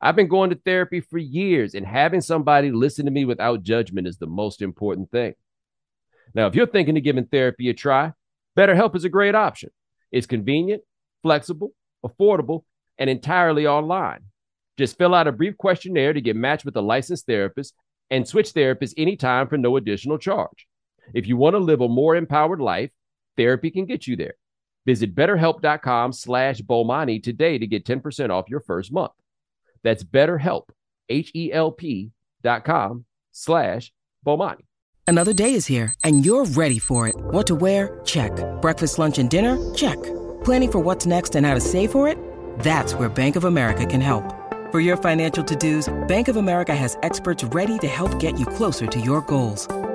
[0.00, 4.06] I've been going to therapy for years, and having somebody listen to me without judgment
[4.06, 5.34] is the most important thing.
[6.34, 8.12] Now, if you're thinking of giving therapy a try,
[8.56, 9.70] BetterHelp is a great option.
[10.10, 10.82] It's convenient,
[11.22, 11.72] flexible,
[12.04, 12.64] affordable,
[12.98, 14.20] and entirely online.
[14.76, 17.74] Just fill out a brief questionnaire to get matched with a licensed therapist
[18.10, 20.66] and switch therapists anytime for no additional charge.
[21.12, 22.90] If you want to live a more empowered life,
[23.36, 24.34] therapy can get you there.
[24.86, 29.12] Visit betterhelp.com slash Bomani today to get 10% off your first month.
[29.82, 30.68] That's betterhelp,
[31.08, 32.10] H-E-L-P
[32.42, 33.92] dot com slash
[34.26, 34.64] Bomani.
[35.06, 37.14] Another day is here and you're ready for it.
[37.16, 38.00] What to wear?
[38.04, 38.32] Check.
[38.62, 39.74] Breakfast, lunch, and dinner?
[39.74, 40.02] Check.
[40.44, 42.18] Planning for what's next and how to save for it?
[42.60, 44.24] That's where Bank of America can help.
[44.70, 48.86] For your financial to-dos, Bank of America has experts ready to help get you closer
[48.86, 49.68] to your goals.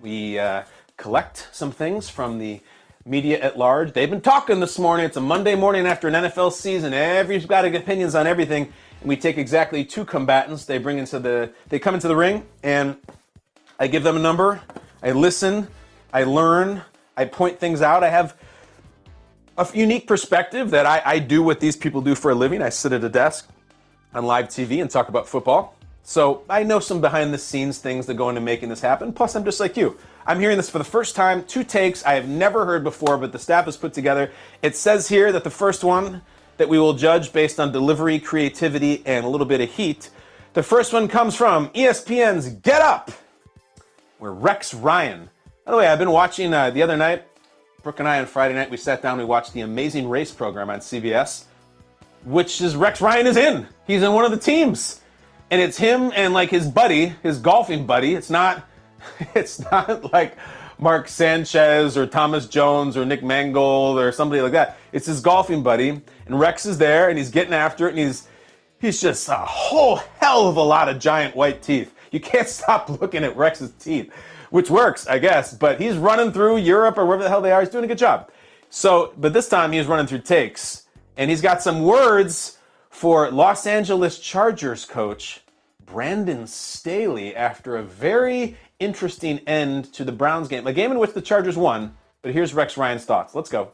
[0.00, 0.62] We uh,
[0.96, 2.60] collect some things from the
[3.04, 3.92] media at large.
[3.92, 5.04] They've been talking this morning.
[5.04, 6.94] It's a Monday morning after an NFL season.
[6.94, 8.72] Everybody's got opinions on everything.
[9.00, 10.64] And we take exactly two combatants.
[10.64, 12.96] They bring into the they come into the ring and
[13.78, 14.62] I give them a number.
[15.02, 15.68] I listen,
[16.14, 16.82] I learn,
[17.16, 18.02] I point things out.
[18.02, 18.36] I have
[19.58, 22.62] a unique perspective that I, I do what these people do for a living.
[22.62, 23.50] I sit at a desk
[24.14, 25.76] on live TV and talk about football.
[26.02, 29.12] So I know some behind the scenes things that go into making this happen.
[29.12, 29.96] Plus, I'm just like you.
[30.26, 33.32] I'm hearing this for the first time, two takes I have never heard before, but
[33.32, 34.30] the staff has put together.
[34.62, 36.22] It says here that the first one
[36.56, 40.10] that we will judge based on delivery, creativity, and a little bit of heat.
[40.52, 43.10] The first one comes from ESPN's Get Up,
[44.18, 45.30] where Rex Ryan.
[45.64, 47.24] By the way, I've been watching uh, the other night.
[47.82, 49.16] Brooke and I on Friday night we sat down.
[49.16, 51.44] We watched the Amazing Race program on CBS,
[52.24, 53.66] which is Rex Ryan is in.
[53.86, 54.99] He's in one of the teams,
[55.50, 58.14] and it's him and like his buddy, his golfing buddy.
[58.14, 58.64] It's not
[59.34, 60.36] It's not like
[60.78, 64.78] Mark Sanchez or Thomas Jones or Nick Mangold or somebody like that.
[64.92, 68.28] It's his golfing buddy, and Rex is there, and he's getting after it, and he's
[68.80, 71.94] he's just a whole hell of a lot of giant white teeth.
[72.10, 74.12] You can't stop looking at Rex's teeth,
[74.50, 75.54] which works, I guess.
[75.54, 77.60] But he's running through Europe or wherever the hell they are.
[77.60, 78.30] He's doing a good job.
[78.72, 80.84] So, but this time he's running through takes,
[81.16, 82.56] and he's got some words
[82.90, 85.40] for Los Angeles Chargers coach
[85.86, 91.14] Brandon Staley after a very interesting end to the Browns game, a game in which
[91.14, 91.96] the Chargers won.
[92.22, 93.34] But here's Rex Ryan's thoughts.
[93.34, 93.70] Let's go.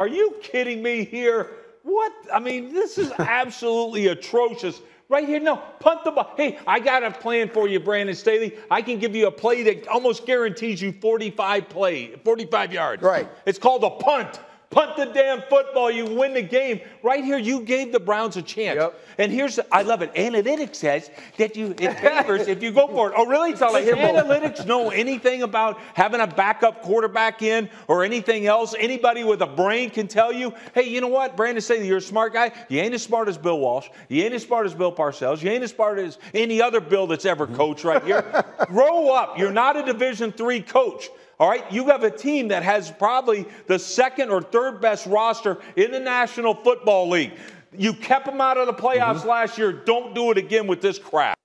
[0.00, 1.50] Are you kidding me here?
[1.82, 2.12] What?
[2.32, 4.80] I mean, this is absolutely atrocious.
[5.08, 6.32] Right here, no, punt the ball.
[6.36, 8.56] Hey, I got a plan for you, Brandon Staley.
[8.70, 13.02] I can give you a play that almost guarantees you 45 play, 45 yards.
[13.02, 13.28] Right.
[13.44, 14.40] It's called a punt.
[14.72, 15.90] Punt the damn football.
[15.90, 16.80] You win the game.
[17.02, 18.76] Right here, you gave the Browns a chance.
[18.76, 19.00] Yep.
[19.18, 20.14] And here's, I love it.
[20.14, 23.14] Analytics says that you, it favors if you go for it.
[23.14, 23.52] Oh, really?
[23.52, 28.74] Like Does analytics know anything about having a backup quarterback in or anything else?
[28.78, 31.36] Anybody with a brain can tell you, hey, you know what?
[31.36, 32.50] Brandon say you're a smart guy.
[32.70, 33.88] You ain't as smart as Bill Walsh.
[34.08, 35.42] You ain't as smart as Bill Parcells.
[35.42, 38.44] You ain't as smart as any other Bill that's ever coached right here.
[38.68, 39.38] Grow up.
[39.38, 41.10] You're not a Division three coach.
[41.42, 45.58] All right, you have a team that has probably the second or third best roster
[45.74, 47.32] in the National Football League.
[47.76, 49.28] You kept them out of the playoffs Mm-hmm.
[49.28, 49.72] last year.
[49.72, 51.36] Don't do it again with this crap.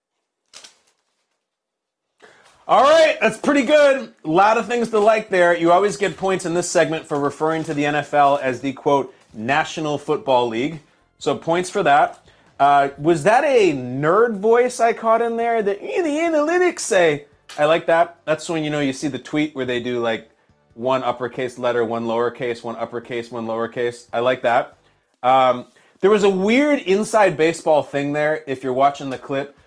[2.68, 4.14] All right, that's pretty good.
[4.24, 5.58] A lot of things to like there.
[5.58, 9.16] You always get points in this segment for referring to the NFL as the quote
[9.34, 10.80] National Football League.
[11.18, 12.24] So points for that.
[12.60, 15.64] Uh, was that a nerd voice I caught in there?
[15.64, 17.26] The, eh, the analytics say.
[17.58, 18.20] I like that.
[18.26, 20.30] That's when you know you see the tweet where they do like
[20.76, 24.08] one uppercase letter, one lowercase, one uppercase, one lowercase.
[24.14, 24.78] I like that.
[25.24, 25.66] Um,
[26.00, 28.44] there was a weird inside baseball thing there.
[28.46, 29.58] If you're watching the clip,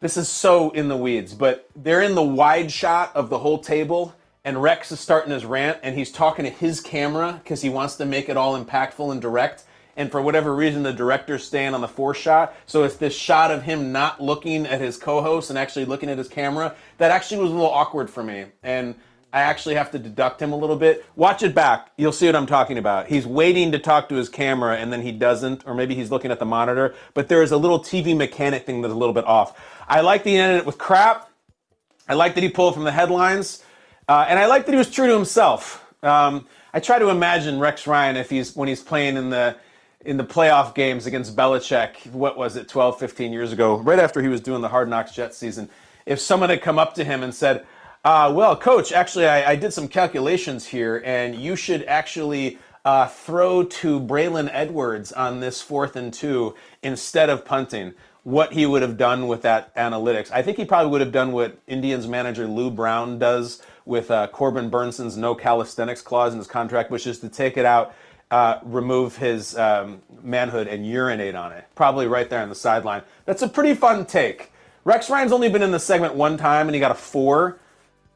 [0.00, 3.58] this is so in the weeds, but they're in the wide shot of the whole
[3.58, 7.70] table, and Rex is starting his rant, and he's talking to his camera because he
[7.70, 9.64] wants to make it all impactful and direct.
[9.96, 12.54] And for whatever reason, the director's staying on the four shot.
[12.66, 16.10] So it's this shot of him not looking at his co host and actually looking
[16.10, 16.74] at his camera.
[16.98, 18.46] That actually was a little awkward for me.
[18.62, 18.94] And
[19.32, 21.04] I actually have to deduct him a little bit.
[21.16, 21.90] Watch it back.
[21.96, 23.06] You'll see what I'm talking about.
[23.08, 26.30] He's waiting to talk to his camera and then he doesn't, or maybe he's looking
[26.30, 26.94] at the monitor.
[27.14, 29.60] But there is a little TV mechanic thing that's a little bit off.
[29.88, 31.30] I like the end of it with crap.
[32.08, 33.62] I like that he pulled from the headlines.
[34.08, 35.84] Uh, and I like that he was true to himself.
[36.02, 39.56] Um, I try to imagine Rex Ryan if he's when he's playing in the
[40.06, 44.22] in the playoff games against Belichick, what was it, 12, 15 years ago, right after
[44.22, 45.68] he was doing the Hard Knocks Jets season,
[46.06, 47.66] if someone had come up to him and said,
[48.04, 53.08] uh, well, coach, actually, I, I did some calculations here, and you should actually uh,
[53.08, 57.94] throw to Braylon Edwards on this fourth and two instead of punting.
[58.22, 60.32] What he would have done with that analytics.
[60.32, 64.26] I think he probably would have done what Indians manager Lou Brown does with uh,
[64.28, 67.94] Corbin Bernsen's no calisthenics clause in his contract, which is to take it out
[68.30, 71.64] uh, remove his um, manhood and urinate on it.
[71.74, 73.02] Probably right there on the sideline.
[73.24, 74.52] That's a pretty fun take.
[74.84, 77.58] Rex Ryan's only been in the segment one time and he got a four,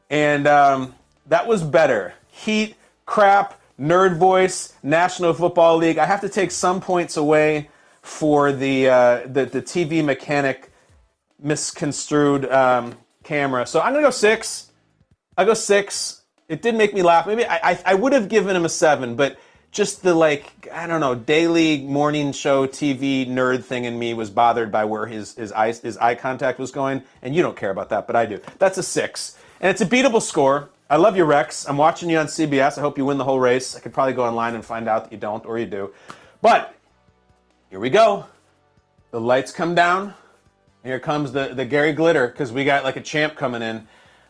[0.09, 0.95] and um,
[1.27, 2.13] that was better.
[2.29, 5.97] Heat, crap, nerd voice, National Football League.
[5.97, 7.69] I have to take some points away
[8.01, 10.71] for the uh, the, the TV mechanic
[11.41, 13.65] misconstrued um, camera.
[13.65, 14.71] So I'm gonna go six.
[15.37, 16.21] I go six.
[16.47, 17.27] It did make me laugh.
[17.27, 19.39] Maybe I, I, I would have given him a seven, but
[19.71, 24.29] just the like I don't know daily morning show TV nerd thing in me was
[24.29, 27.71] bothered by where his his eye his eye contact was going, and you don't care
[27.71, 28.39] about that, but I do.
[28.59, 30.69] That's a six, and it's a beatable score.
[30.89, 31.67] I love you, Rex.
[31.69, 32.77] I'm watching you on CBS.
[32.77, 33.75] I hope you win the whole race.
[33.75, 35.93] I could probably go online and find out that you don't, or you do.
[36.41, 36.75] But
[37.69, 38.25] here we go.
[39.11, 40.13] The lights come down.
[40.83, 43.87] Here comes the the Gary Glitter because we got like a champ coming in.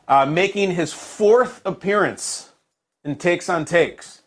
[0.07, 2.51] uh, making his fourth appearance
[3.05, 4.20] in Takes on Takes,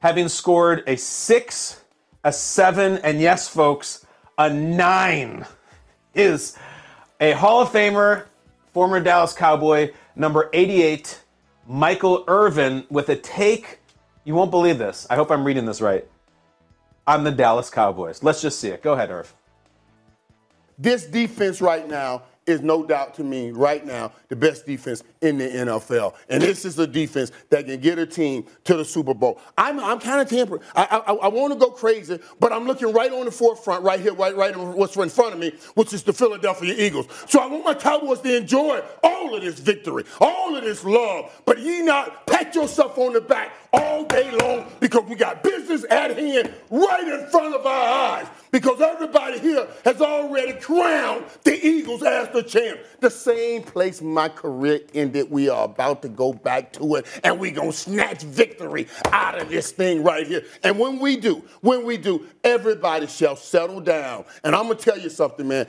[0.00, 1.82] having scored a six,
[2.24, 4.04] a seven, and yes, folks,
[4.36, 5.46] a nine,
[6.14, 6.56] is
[7.20, 8.24] a Hall of Famer,
[8.72, 11.20] former Dallas Cowboy, number 88,
[11.66, 13.78] Michael Irvin, with a take.
[14.24, 15.06] You won't believe this.
[15.08, 16.06] I hope I'm reading this right.
[17.06, 18.22] On the Dallas Cowboys.
[18.22, 18.82] Let's just see it.
[18.82, 19.34] Go ahead, Irv.
[20.78, 25.38] This defense right now is no doubt to me right now the best defense in
[25.38, 26.14] the NFL.
[26.28, 29.40] And this is a defense that can get a team to the Super Bowl.
[29.56, 30.60] I'm, I'm kind of tempered.
[30.74, 34.00] I, I, I want to go crazy, but I'm looking right on the forefront, right
[34.00, 37.06] here, right, right what's in front of me, which is the Philadelphia Eagles.
[37.28, 41.30] So I want my Cowboys to enjoy all of this victory, all of this love.
[41.44, 45.84] But ye not pat yourself on the back all day long because we got business
[45.90, 48.26] at hand right in front of our eyes.
[48.50, 52.80] Because everybody here has already crowned the Eagles as the champ.
[52.98, 57.38] The same place my career ended, we are about to go back to it, and
[57.52, 60.42] going to snatch victory out of this thing right here.
[60.64, 64.24] And when we do, when we do, everybody shall settle down.
[64.42, 65.66] And I'm to tell you something, man.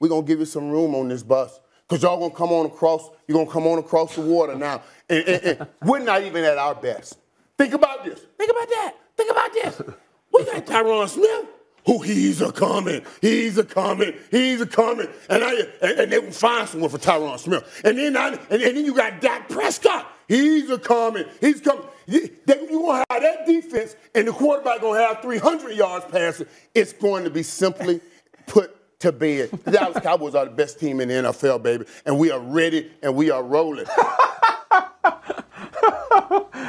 [0.00, 1.60] We're to give you some room on this bus.
[1.88, 4.82] Because y'all gonna come on across, you're gonna come on across the water now.
[5.08, 7.16] And, and, and we're not even at our best.
[7.58, 8.20] Think about this.
[8.38, 8.94] Think about that.
[9.16, 9.82] Think about this.
[10.30, 11.46] We got Tyron Smith.
[11.86, 16.18] Who he's a coming, he's a coming, he's a coming, and I and, and they
[16.18, 19.48] will find someone for Tyron Smith, and then I, and, and then you got Dak
[19.48, 21.86] Prescott, he's a coming, he's coming.
[22.06, 26.46] You, you gonna have that defense, and the quarterback gonna have 300 yards passing.
[26.74, 28.02] It's going to be simply
[28.46, 29.50] put to bed.
[29.64, 32.90] The Dallas Cowboys are the best team in the NFL, baby, and we are ready
[33.02, 33.86] and we are rolling.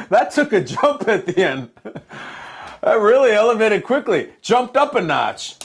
[0.09, 1.69] that took a jump at the end.
[2.81, 5.55] That really elevated quickly, jumped up a notch.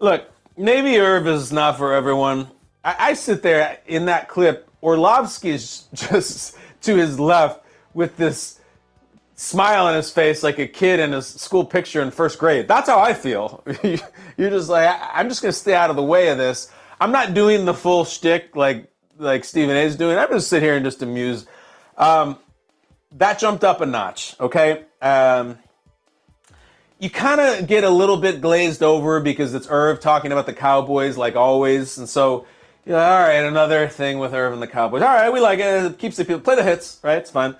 [0.00, 2.48] Look, maybe Irv is not for everyone.
[2.84, 4.68] I, I sit there in that clip.
[4.82, 7.64] Orlovsky's just to his left
[7.94, 8.60] with this
[9.34, 12.66] smile on his face like a kid in a school picture in first grade.
[12.66, 13.62] That's how I feel.
[14.36, 16.72] You're just like, I'm just going to stay out of the way of this.
[17.00, 19.80] I'm not doing the full shtick like like Stephen A.
[19.80, 20.18] is doing.
[20.18, 21.46] I'm just sit here and just amuse.
[21.96, 22.38] Um,
[23.12, 24.34] that jumped up a notch.
[24.40, 24.84] Okay.
[25.00, 25.58] Um,
[26.98, 30.54] you kind of get a little bit glazed over because it's Irv talking about the
[30.54, 32.46] Cowboys like always, and so
[32.86, 35.02] you know, all right, another thing with Irv and the Cowboys.
[35.02, 35.84] All right, we like it.
[35.84, 37.18] it keeps the people play the hits, right?
[37.18, 37.56] It's fun.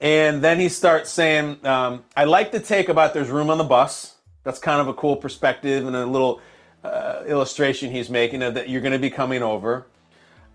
[0.00, 3.64] And then he starts saying, um, "I like the take about there's room on the
[3.64, 4.14] bus.
[4.44, 6.40] That's kind of a cool perspective and a little
[6.84, 9.86] uh, illustration he's making of that you're going to be coming over."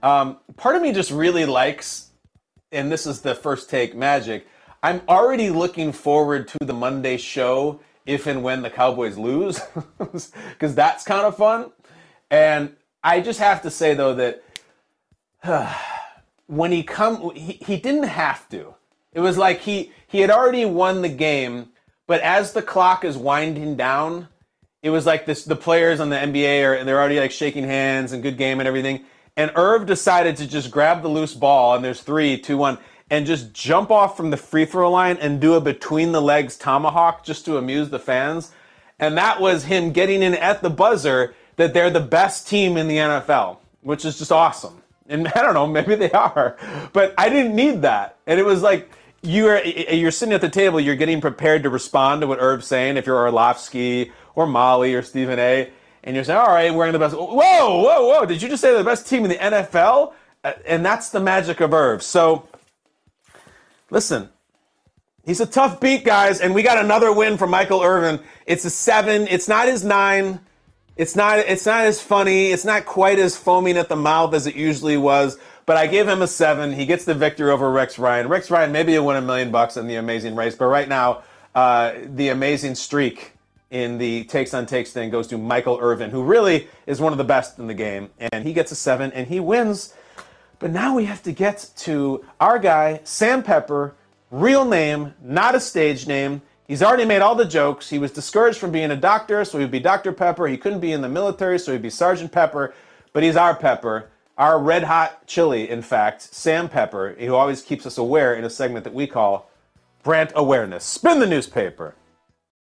[0.04, 2.11] Um, part of me just really likes,
[2.72, 4.48] and this is the first take magic.
[4.84, 9.62] I'm already looking forward to the Monday show if and when the Cowboys lose,
[10.00, 11.72] because that's kind of fun.
[12.30, 14.44] And I just have to say though that
[15.44, 15.74] uh,
[16.48, 18.76] when he come, he, he didn't have to.
[19.14, 21.70] It was like he he had already won the game,
[22.08, 24.30] but as the clock is winding down,
[24.82, 27.66] it was like this: the players on the NBA are and they're already like shaking
[27.66, 29.04] hands and good game and everything.
[29.38, 32.78] And Irv decided to just grab the loose ball, and there's three, two, one
[33.12, 36.58] and just jump off from the free throw line and do a between the legs
[36.58, 38.54] tomahawk just to amuse the fans.
[38.98, 42.88] And that was him getting in at the buzzer that they're the best team in
[42.88, 44.82] the NFL, which is just awesome.
[45.10, 46.56] And I don't know, maybe they are,
[46.94, 48.16] but I didn't need that.
[48.26, 48.90] And it was like
[49.22, 52.96] you're you're sitting at the table, you're getting prepared to respond to what Irv's saying.
[52.96, 55.70] If you're Orlovsky or Molly or Stephen A.
[56.04, 57.16] And you're saying, all right, we're in the best.
[57.16, 58.26] Whoa, whoa, whoa!
[58.26, 60.14] Did you just say the best team in the NFL?
[60.44, 62.02] Uh, and that's the magic of Irv.
[62.02, 62.48] So
[63.92, 64.30] Listen,
[65.26, 68.22] he's a tough beat, guys, and we got another win from Michael Irvin.
[68.46, 69.28] It's a seven.
[69.28, 70.40] It's not his nine.
[70.96, 71.40] It's not.
[71.40, 72.52] It's not as funny.
[72.52, 75.38] It's not quite as foaming at the mouth as it usually was.
[75.66, 76.72] But I give him a seven.
[76.72, 78.30] He gets the victory over Rex Ryan.
[78.30, 81.24] Rex Ryan maybe he'll win a million bucks in the Amazing Race, but right now
[81.54, 83.34] uh, the amazing streak
[83.72, 87.18] in the takes on takes thing goes to Michael Irvin, who really is one of
[87.18, 89.94] the best in the game, and he gets a seven and he wins
[90.62, 93.96] but now we have to get to our guy, Sam Pepper,
[94.30, 96.44] real name, not a stage name.
[96.68, 97.90] He's already made all the jokes.
[97.90, 100.12] He was discouraged from being a doctor, so he'd be Dr.
[100.12, 100.48] Pepper.
[100.48, 102.76] He couldn't be in the military, so he'd be Sergeant Pepper.
[103.12, 107.88] But he's our Pepper, our red hot chili, in fact, Sam Pepper, who always keeps
[107.88, 109.50] us aware in a segment that we call
[110.04, 110.84] Brandt Awareness.
[110.84, 111.96] Spin the newspaper.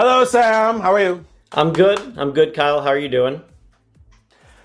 [0.00, 0.78] Hello, Sam.
[0.78, 1.24] How are you?
[1.50, 1.98] I'm good.
[2.16, 2.80] I'm good, Kyle.
[2.80, 3.42] How are you doing?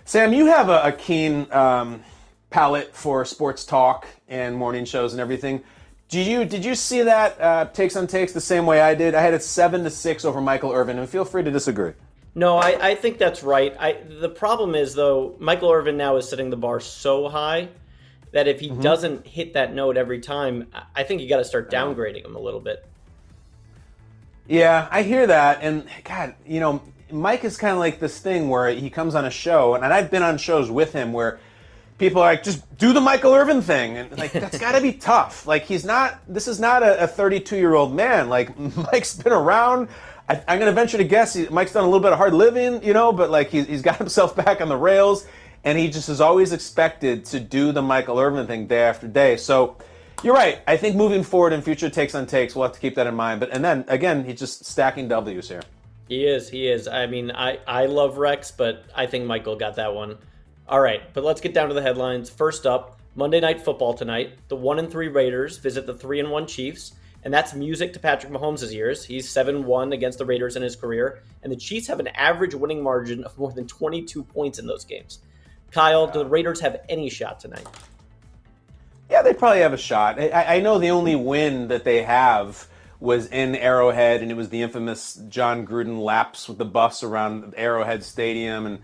[0.06, 2.04] Sam, you have a, a keen um,
[2.52, 5.64] palate for sports talk and morning shows and everything.
[6.08, 9.16] Did you did you see that uh, takes on takes the same way I did?
[9.16, 11.94] I had it seven to six over Michael Irvin, and feel free to disagree.
[12.36, 13.76] No, I, I think that's right.
[13.80, 17.70] I the problem is though, Michael Irvin now is setting the bar so high
[18.34, 18.82] that if he mm-hmm.
[18.82, 22.40] doesn't hit that note every time, I think you got to start downgrading him a
[22.40, 22.86] little bit.
[24.48, 26.82] Yeah, I hear that, and God, you know,
[27.12, 30.12] Mike is kind of like this thing where he comes on a show, and I've
[30.12, 31.39] been on shows with him where
[31.98, 34.94] people are like, just do the Michael Irvin thing, and like that's got to be
[34.94, 35.48] tough.
[35.48, 36.20] Like he's not.
[36.28, 38.30] This is not a 32 year old man.
[38.30, 38.58] Like
[38.91, 39.88] Mike's been around.
[40.28, 42.34] I, am going to venture to guess he, Mike's done a little bit of hard
[42.34, 45.26] living, you know, but like he's, he's got himself back on the rails,
[45.64, 49.38] and he just is always expected to do the Michael Irvin thing day after day.
[49.38, 49.78] So
[50.24, 50.62] you're right.
[50.68, 53.16] I think moving forward in future takes on takes, we'll have to keep that in
[53.16, 53.40] mind.
[53.40, 55.62] But and then again, he's just stacking W's here.
[56.08, 56.50] He is.
[56.50, 56.88] He is.
[56.88, 60.18] I mean, I I love Rex, but I think Michael got that one.
[60.68, 62.30] All right, but let's get down to the headlines.
[62.30, 64.38] First up, Monday Night Football tonight.
[64.48, 66.94] The one and three Raiders visit the three and one Chiefs,
[67.24, 69.04] and that's music to Patrick Mahomes' ears.
[69.06, 72.56] He's seven one against the Raiders in his career, and the Chiefs have an average
[72.56, 75.20] winning margin of more than 22 points in those games.
[75.72, 77.68] Kyle, do the Raiders have any shot tonight?
[79.14, 80.20] Yeah, they probably have a shot.
[80.20, 82.68] I, I, know the only win that they have
[82.99, 87.53] was in Arrowhead, and it was the infamous Jon Gruden lapse with the Buffs around
[87.55, 88.80] Arrowhead Stadium, and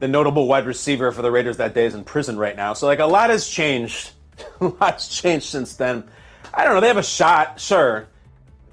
[0.00, 2.72] the notable wide receiver for the Raiders that day is in prison right now.
[2.72, 4.10] So like a lot has changed.
[4.60, 6.02] a lot's changed since then.
[6.52, 6.80] I don't know.
[6.80, 8.08] They have a shot, sure.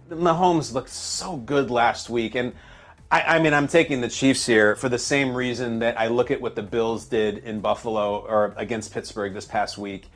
[0.09, 2.53] Mahomes looked so good last week, and
[3.11, 6.31] I, I, mean, I'm taking the Chiefs here for the same reason that I look
[6.31, 10.07] at what the Bills did in Buffalo or against Pittsburgh this past week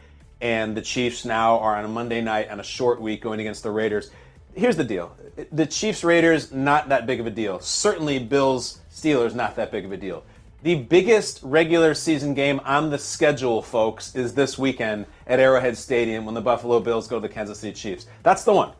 [0.41, 3.63] and the Chiefs now are on a Monday night on a short week going against
[3.63, 4.11] the Raiders.
[4.53, 5.15] Here's the deal
[5.51, 7.59] the Chiefs Raiders, not that big of a deal.
[7.59, 10.23] Certainly, Bills Steelers, not that big of a deal.
[10.63, 16.25] The biggest regular season game on the schedule, folks, is this weekend at Arrowhead Stadium
[16.25, 18.07] when the Buffalo Bills go to the Kansas City Chiefs.
[18.23, 18.71] That's the one.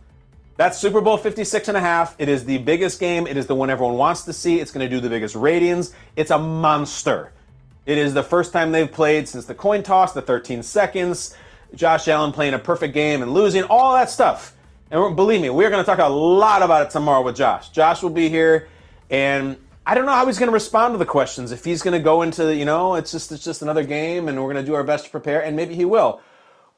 [0.57, 2.15] That's Super Bowl 56 and a half.
[2.17, 3.27] It is the biggest game.
[3.27, 4.59] It is the one everyone wants to see.
[4.61, 5.93] It's going to do the biggest ratings.
[6.15, 7.33] It's a monster.
[7.85, 11.35] It is the first time they've played since the coin toss, the 13 seconds.
[11.75, 14.55] Josh Allen playing a perfect game and losing, all that stuff.
[14.91, 17.69] And believe me, we're going to talk a lot about it tomorrow with Josh.
[17.69, 18.69] Josh will be here,
[19.09, 21.51] and I don't know how he's going to respond to the questions.
[21.51, 24.37] If he's going to go into, you know, it's just it's just another game, and
[24.37, 26.21] we're going to do our best to prepare, and maybe he will,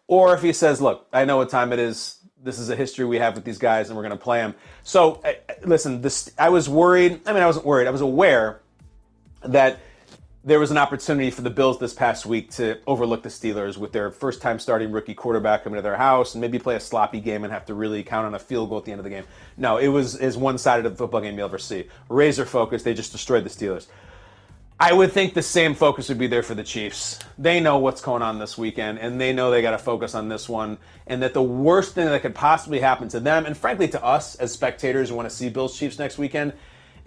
[0.08, 2.18] or if he says, "Look, I know what time it is.
[2.42, 4.56] This is a history we have with these guys, and we're going to play them."
[4.84, 5.22] So,
[5.64, 7.22] listen, this I was worried.
[7.26, 7.88] I mean, I wasn't worried.
[7.88, 8.62] I was aware
[9.44, 9.80] that
[10.48, 13.92] there was an opportunity for the Bills this past week to overlook the Steelers with
[13.92, 17.20] their first time starting rookie quarterback coming to their house and maybe play a sloppy
[17.20, 19.10] game and have to really count on a field goal at the end of the
[19.10, 19.26] game.
[19.58, 21.90] No, it was as one sided of the football game you'll ever see.
[22.08, 23.88] Razor focus, they just destroyed the Steelers.
[24.80, 27.20] I would think the same focus would be there for the Chiefs.
[27.38, 30.30] They know what's going on this weekend, and they know they got to focus on
[30.30, 30.78] this one.
[31.08, 34.36] And that the worst thing that could possibly happen to them, and frankly to us
[34.36, 36.54] as spectators who want to see Bills Chiefs next weekend,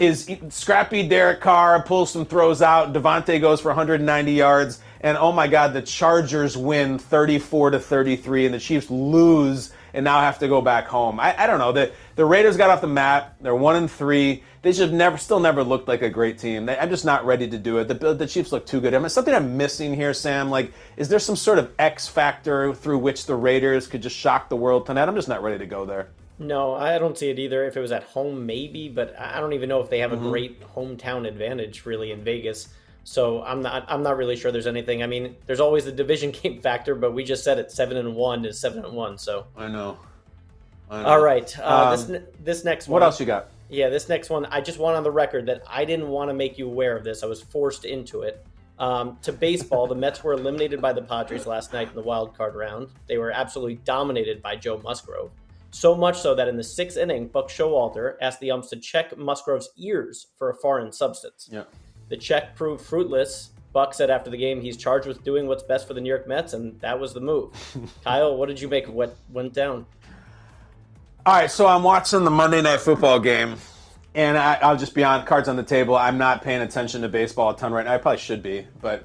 [0.01, 2.93] is scrappy Derek Carr pulls some throws out.
[2.95, 8.47] Davante goes for 190 yards, and oh my God, the Chargers win 34 to 33,
[8.47, 11.21] and the Chiefs lose and now have to go back home.
[11.21, 11.73] I, I don't know.
[11.73, 13.37] The the Raiders got off the map.
[13.41, 14.43] They're one and three.
[14.63, 16.67] They should never, still never looked like a great team.
[16.67, 17.89] They, I'm just not ready to do it.
[17.89, 18.93] The, the Chiefs look too good.
[18.93, 20.51] I mean, something I'm missing here, Sam.
[20.51, 24.51] Like, is there some sort of X factor through which the Raiders could just shock
[24.51, 25.09] the world tonight?
[25.09, 26.09] I'm just not ready to go there.
[26.41, 27.67] No, I don't see it either.
[27.67, 30.27] If it was at home, maybe, but I don't even know if they have mm-hmm.
[30.27, 32.69] a great hometown advantage really in Vegas.
[33.05, 35.03] So I'm not I'm not really sure there's anything.
[35.03, 38.17] I mean, there's always the division game factor, but we just said it seven and
[38.17, 39.19] one is seven and one.
[39.19, 39.99] So I know.
[40.91, 41.09] I know.
[41.09, 42.95] All right, uh, um, this this next one.
[42.95, 43.51] What else you got?
[43.69, 44.47] Yeah, this next one.
[44.47, 47.05] I just want on the record that I didn't want to make you aware of
[47.05, 47.23] this.
[47.23, 48.45] I was forced into it.
[48.79, 52.35] Um, to baseball, the Mets were eliminated by the Padres last night in the wild
[52.35, 52.89] card round.
[53.09, 55.31] They were absolutely dominated by Joe Musgrove.
[55.71, 59.17] So much so that in the sixth inning, Buck Showalter asked the umps to check
[59.17, 61.49] Musgrove's ears for a foreign substance.
[61.51, 61.65] Yeah.
[62.09, 63.51] The check proved fruitless.
[63.73, 66.27] Buck said after the game he's charged with doing what's best for the New York
[66.27, 67.53] Mets, and that was the move.
[68.05, 69.87] Kyle, what did you make of what went down?
[71.25, 73.57] All right, so I'm watching the Monday Night Football game,
[74.15, 75.95] and I, will just be on cards on the table.
[75.95, 77.95] I'm not paying attention to baseball a ton right now.
[77.95, 79.05] I probably should be, but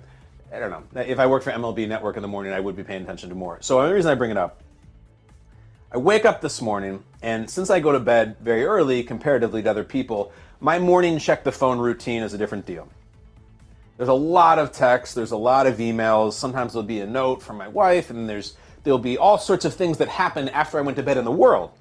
[0.52, 1.02] I don't know.
[1.02, 3.36] If I worked for MLB Network in the morning, I would be paying attention to
[3.36, 3.60] more.
[3.62, 4.64] So the reason I bring it up
[5.96, 9.70] I wake up this morning, and since I go to bed very early comparatively to
[9.70, 12.90] other people, my morning check the phone routine is a different deal.
[13.96, 16.34] There's a lot of text, there's a lot of emails.
[16.34, 19.74] Sometimes there'll be a note from my wife, and there's there'll be all sorts of
[19.74, 21.72] things that happen after I went to bed in the world.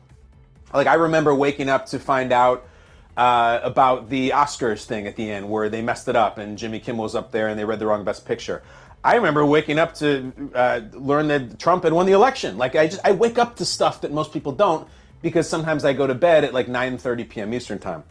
[0.73, 2.69] Like I remember waking up to find out
[3.17, 6.79] uh, about the Oscars thing at the end, where they messed it up, and Jimmy
[6.79, 8.63] Kimmel was up there, and they read the wrong Best Picture.
[9.05, 12.57] I remember waking up to uh, learn that Trump had won the election.
[12.57, 14.89] Like I just I wake up to stuff that most people don't
[15.21, 17.53] because sometimes I go to bed at like 9:30 p.m.
[17.53, 18.03] Eastern time.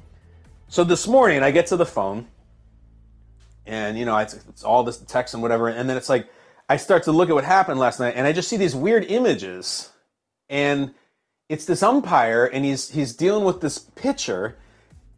[0.67, 2.27] So this morning I get to the phone,
[3.65, 6.29] and you know it's, it's all this text and whatever, and then it's like
[6.69, 9.03] I start to look at what happened last night, and I just see these weird
[9.05, 9.91] images,
[10.47, 10.93] and
[11.49, 14.57] it's this umpire, and he's he's dealing with this pitcher,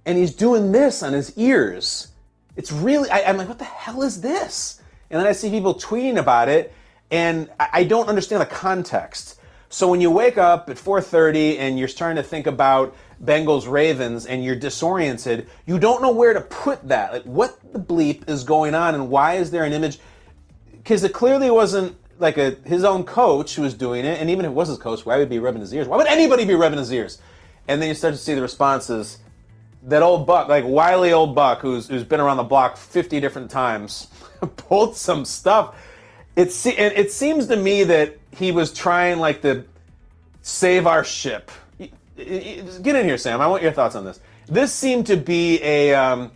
[0.06, 2.14] and he's doing this on his ears.
[2.56, 4.82] It's really I, I'm like, what the hell is this?
[5.10, 6.74] And then I see people tweeting about it,
[7.12, 9.40] and I don't understand the context.
[9.70, 14.26] So when you wake up at 4:30 and you're starting to think about Bengals Ravens
[14.26, 17.12] and you're disoriented, you don't know where to put that.
[17.12, 20.00] Like what the bleep is going on and why is there an image?
[20.72, 24.46] Because it clearly wasn't like a his own coach who was doing it, and even
[24.46, 25.88] if it was his coach, why would he be rubbing his ears?
[25.88, 27.20] Why would anybody be rubbing his ears?
[27.68, 29.18] And then you start to see the responses.
[29.84, 33.52] That old buck, like wily old buck, who's who's been around the block 50 different
[33.52, 34.08] times,
[34.58, 35.76] pulled some stuff.
[36.36, 39.64] It, se- it seems to me that he was trying like to
[40.42, 41.52] save our ship.
[42.18, 43.42] Get in here, Sam.
[43.42, 44.20] I want your thoughts on this.
[44.48, 46.32] This seemed to be a um,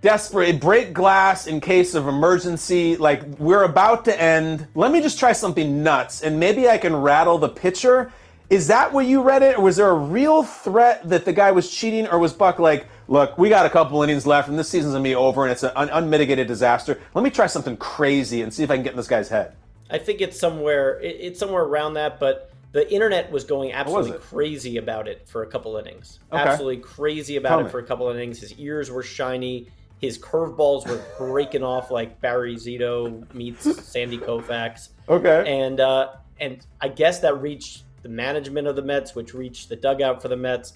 [0.00, 2.96] desperate break glass in case of emergency.
[2.96, 4.66] Like we're about to end.
[4.74, 8.12] Let me just try something nuts, and maybe I can rattle the pitcher.
[8.50, 11.52] Is that what you read it, or was there a real threat that the guy
[11.52, 14.70] was cheating, or was Buck like, look, we got a couple innings left, and this
[14.70, 16.98] season's gonna be over, and it's an un- unmitigated disaster.
[17.14, 19.54] Let me try something crazy and see if I can get in this guy's head.
[19.90, 20.98] I think it's somewhere.
[21.02, 25.42] It's somewhere around that, but the internet was going absolutely was crazy about it for
[25.42, 26.20] a couple innings.
[26.32, 26.42] Okay.
[26.42, 27.70] Absolutely crazy about Tell it me.
[27.70, 28.40] for a couple innings.
[28.40, 29.68] His ears were shiny.
[30.00, 34.88] His curveballs were breaking off like Barry Zito meets Sandy Koufax.
[35.10, 35.62] Okay.
[35.62, 39.76] And uh, and I guess that reached the management of the Mets, which reached the
[39.76, 40.72] dugout for the Mets.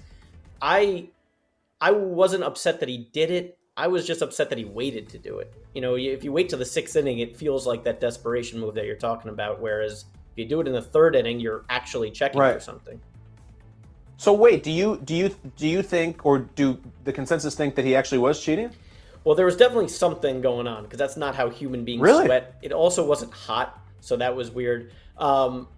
[0.61, 1.09] I
[1.81, 3.59] I wasn't upset that he did it.
[3.77, 5.53] I was just upset that he waited to do it.
[5.74, 8.74] You know, if you wait till the sixth inning, it feels like that desperation move
[8.74, 9.61] that you're talking about.
[9.61, 13.01] Whereas if you do it in the third inning, you're actually checking for something.
[14.16, 17.85] So wait, do you do you do you think, or do the consensus think that
[17.85, 18.70] he actually was cheating?
[19.24, 22.24] Well, there was definitely something going on because that's not how human beings Really?
[22.27, 22.57] sweat.
[22.62, 24.93] It also wasn't hot, so that was weird.
[25.18, 25.68] Um,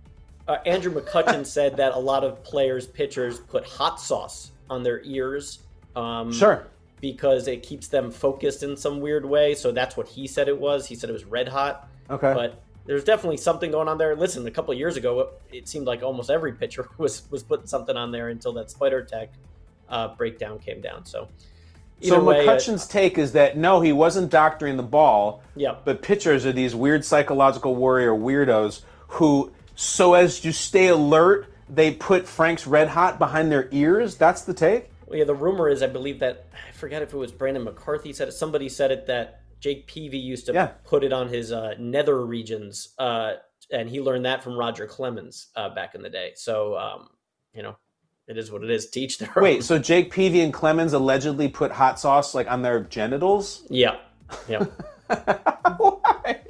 [0.47, 5.03] uh, Andrew McCutchen said that a lot of players, pitchers, put hot sauce on their
[5.03, 5.61] ears.
[5.97, 6.67] Um, Sure.
[7.01, 9.55] Because it keeps them focused in some weird way.
[9.55, 10.87] So that's what he said it was.
[10.87, 11.89] He said it was red hot.
[12.11, 12.33] Okay.
[12.35, 14.17] But there's definitely something going on there.
[14.17, 17.67] Listen, a couple of years ago, it seemed like almost every pitcher was was putting
[17.67, 19.29] something on there until that Spider Tack
[19.89, 21.05] uh, breakdown came down.
[21.05, 21.29] So,
[22.01, 25.43] So way, uh, McCutchen's take is that no, he wasn't doctoring the ball.
[25.55, 25.77] Yeah.
[25.85, 31.93] But pitchers are these weird psychological warrior weirdos who, so as to stay alert, they
[31.93, 34.17] put Frank's Red Hot behind their ears.
[34.17, 34.91] That's the take.
[35.09, 38.13] Well, yeah, the rumor is, I believe that I forget if it was Brandon McCarthy
[38.13, 38.33] said it.
[38.33, 40.67] Somebody said it that Jake Peavy used to Yeah.
[40.85, 43.35] put it on his uh, nether regions, uh,
[43.73, 46.33] and he learned that from Roger Clemens uh, back in the day.
[46.37, 47.09] So, um,
[47.55, 47.77] you know,
[48.27, 48.91] it is what it is.
[48.91, 49.43] Teach their own.
[49.43, 53.63] Wait, so Jake Peavy and Clemens allegedly put hot sauce like on their genitals?
[53.71, 53.97] yeah,
[54.49, 54.65] yeah.
[55.79, 56.41] Why?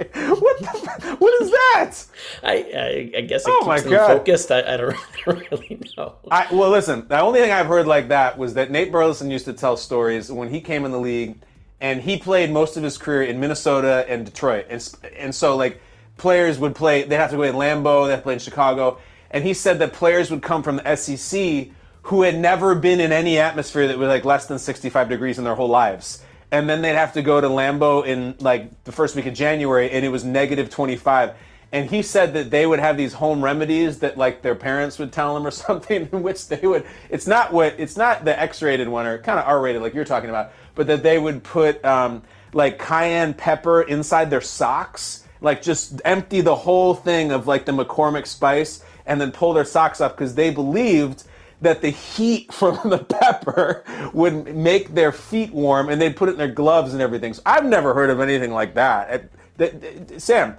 [1.19, 1.95] What is that?
[2.43, 4.53] I, I I guess it Oh keeps them focused.
[4.53, 4.95] I, I, don't,
[5.27, 6.15] I don't really know.
[6.31, 7.07] I, well, listen.
[7.09, 10.31] The only thing I've heard like that was that Nate Burleson used to tell stories
[10.31, 11.41] when he came in the league,
[11.81, 15.81] and he played most of his career in Minnesota and Detroit, and and so like
[16.17, 17.05] players would play.
[17.05, 18.07] They'd have to go in Lambeau.
[18.07, 18.99] They have to play in Chicago,
[19.31, 21.69] and he said that players would come from the SEC
[22.03, 25.45] who had never been in any atmosphere that was like less than 65 degrees in
[25.45, 26.23] their whole lives.
[26.51, 29.91] And then they'd have to go to Lambeau in like the first week of January,
[29.91, 31.35] and it was negative 25.
[31.71, 35.13] And he said that they would have these home remedies that like their parents would
[35.13, 36.87] tell them or something, in which they would.
[37.11, 40.31] It's not what it's not the X-rated one or kind of R-rated like you're talking
[40.31, 42.23] about, but that they would put um,
[42.53, 47.73] like cayenne pepper inside their socks, like just empty the whole thing of like the
[47.73, 51.25] McCormick spice, and then pull their socks off because they believed
[51.61, 56.33] that the heat from the pepper would make their feet warm and they'd put it
[56.33, 57.35] in their gloves and everything.
[57.35, 59.31] So I've never heard of anything like that.
[59.59, 60.57] Th- th- Sam,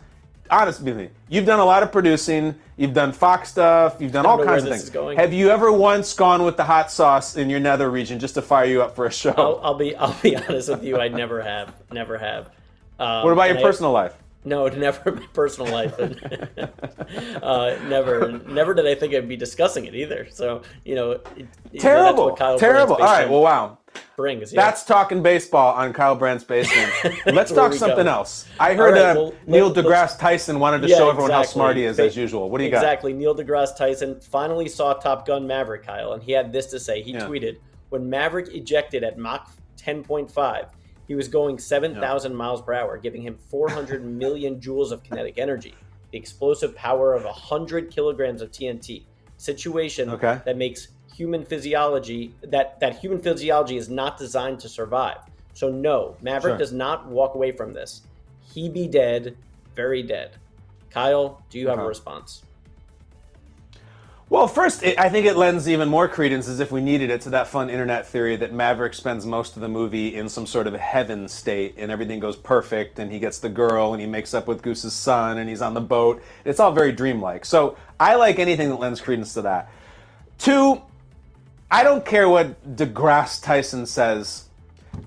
[0.51, 4.63] honestly, you've done a lot of producing, you've done Fox stuff, you've done all kinds
[4.63, 5.17] of things.
[5.17, 8.41] Have you ever once gone with the hot sauce in your nether region just to
[8.41, 9.33] fire you up for a show?
[9.37, 10.99] I'll, I'll be I'll be honest with you.
[10.99, 12.49] I never have, never have.
[12.99, 14.15] Um, what about your I- personal life?
[14.45, 15.99] No, it never in my personal life,
[17.43, 20.27] uh, never, never did I think I'd be discussing it either.
[20.31, 21.19] So you know,
[21.77, 22.95] terrible, you know, terrible.
[22.95, 23.77] All right, well, wow.
[24.15, 24.61] Brings, yeah.
[24.61, 26.91] That's talking baseball on Kyle Brandt's basement.
[27.25, 28.11] Let's talk something go.
[28.11, 28.47] else.
[28.59, 31.47] I heard right, uh, well, Neil deGrasse Tyson wanted to yeah, show everyone exactly.
[31.47, 32.51] how smart he is, as usual.
[32.51, 33.13] What do you exactly.
[33.13, 33.27] got?
[33.31, 33.45] Exactly.
[33.47, 37.01] Neil deGrasse Tyson finally saw Top Gun Maverick, Kyle, and he had this to say.
[37.01, 37.21] He yeah.
[37.21, 37.57] tweeted,
[37.89, 40.69] "When Maverick ejected at Mach 10.5."
[41.09, 45.73] He was going 7,000 miles per hour, giving him 400 million joules of kinetic energy,
[46.11, 49.05] the explosive power of 100 kilograms of TNT.
[49.37, 50.39] Situation okay.
[50.45, 55.17] that makes human physiology that that human physiology is not designed to survive.
[55.53, 56.57] So no, Maverick sure.
[56.59, 58.03] does not walk away from this.
[58.53, 59.35] He be dead,
[59.75, 60.37] very dead.
[60.91, 62.43] Kyle, do you have a response?
[64.31, 67.21] Well, first, it, I think it lends even more credence, as if we needed it,
[67.21, 70.67] to that fun internet theory that Maverick spends most of the movie in some sort
[70.67, 74.35] of heaven state and everything goes perfect and he gets the girl and he makes
[74.35, 76.21] up with Goose's son and he's on the boat.
[76.45, 77.43] It's all very dreamlike.
[77.43, 79.71] So I like anything that lends credence to that.
[80.37, 80.79] Two,
[81.71, 84.47] I don't care what DeGrasse Tyson says.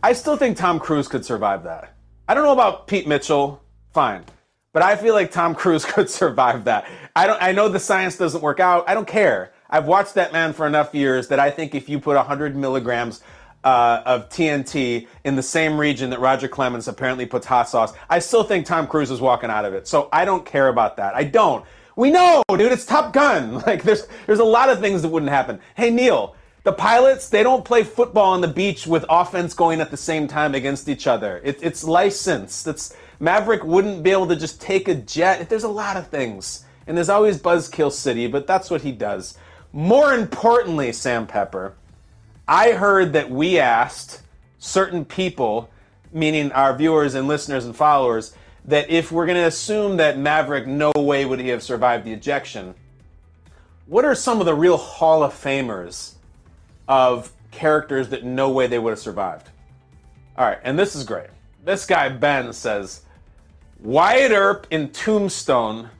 [0.02, 1.94] I still think Tom Cruise could survive that.
[2.26, 3.62] I don't know about Pete Mitchell.
[3.94, 4.24] Fine.
[4.72, 6.86] But I feel like Tom Cruise could survive that.
[7.14, 7.42] I don't.
[7.42, 8.88] I know the science doesn't work out.
[8.88, 9.52] I don't care.
[9.68, 13.20] I've watched that man for enough years that I think if you put 100 milligrams
[13.64, 18.18] uh, of TNT in the same region that Roger Clemens apparently puts hot sauce, I
[18.18, 19.86] still think Tom Cruise is walking out of it.
[19.86, 21.14] So I don't care about that.
[21.14, 21.64] I don't.
[21.96, 22.72] We know, dude.
[22.72, 23.62] It's Top Gun.
[23.66, 25.60] Like there's there's a lot of things that wouldn't happen.
[25.76, 26.34] Hey Neil,
[26.64, 30.28] the pilots they don't play football on the beach with offense going at the same
[30.28, 31.42] time against each other.
[31.44, 32.66] It, it's licensed.
[32.66, 35.50] It's Maverick wouldn't be able to just take a jet.
[35.50, 36.64] There's a lot of things.
[36.86, 39.36] And there's always Buzzkill City, but that's what he does.
[39.72, 41.74] More importantly, Sam Pepper,
[42.46, 44.22] I heard that we asked
[44.58, 45.70] certain people,
[46.12, 50.66] meaning our viewers and listeners and followers, that if we're going to assume that Maverick
[50.66, 52.74] no way would he have survived the ejection,
[53.86, 56.14] what are some of the real Hall of Famers
[56.86, 59.48] of characters that no way they would have survived?
[60.36, 61.28] All right, and this is great.
[61.64, 63.02] This guy, Ben, says
[63.80, 65.90] Wyatt Earp in Tombstone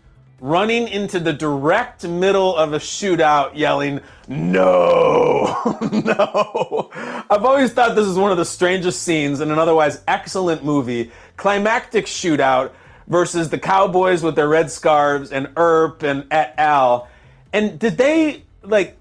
[0.43, 6.91] running into the direct middle of a shootout yelling, No, no.
[7.31, 11.13] I've always thought this is one of the strangest scenes in an otherwise excellent movie.
[11.37, 12.73] Climactic shootout
[13.07, 17.09] versus the Cowboys with their red scarves and Earp and et al.
[17.53, 18.99] And did they, like,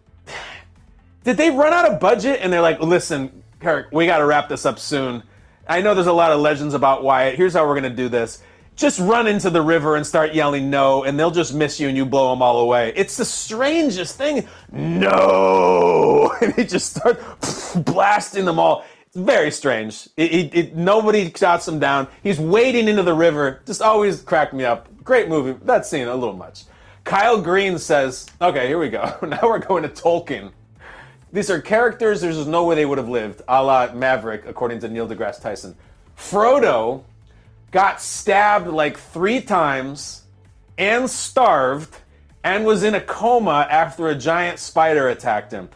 [1.23, 4.47] did they run out of budget and they're like, listen, Kirk, we got to wrap
[4.47, 5.23] this up soon.
[5.67, 7.35] I know there's a lot of legends about Wyatt.
[7.35, 8.43] Here's how we're going to do this
[8.81, 11.95] just run into the river and start yelling no, and they'll just miss you and
[11.95, 12.91] you blow them all away.
[12.95, 14.47] It's the strangest thing.
[14.71, 16.35] No!
[16.41, 18.83] And he just starts blasting them all.
[19.05, 20.09] It's very strange.
[20.17, 22.07] It, it, it, nobody shots him down.
[22.23, 23.61] He's wading into the river.
[23.67, 24.89] Just always cracked me up.
[25.03, 25.59] Great movie.
[25.65, 26.63] That scene, a little much.
[27.03, 29.15] Kyle Green says, okay, here we go.
[29.27, 30.51] now we're going to Tolkien.
[31.31, 34.89] These are characters, there's no way they would have lived, a la Maverick, according to
[34.89, 35.75] Neil deGrasse Tyson.
[36.17, 37.03] Frodo
[37.71, 40.23] got stabbed like three times
[40.77, 41.97] and starved
[42.43, 45.69] and was in a coma after a giant spider attacked him.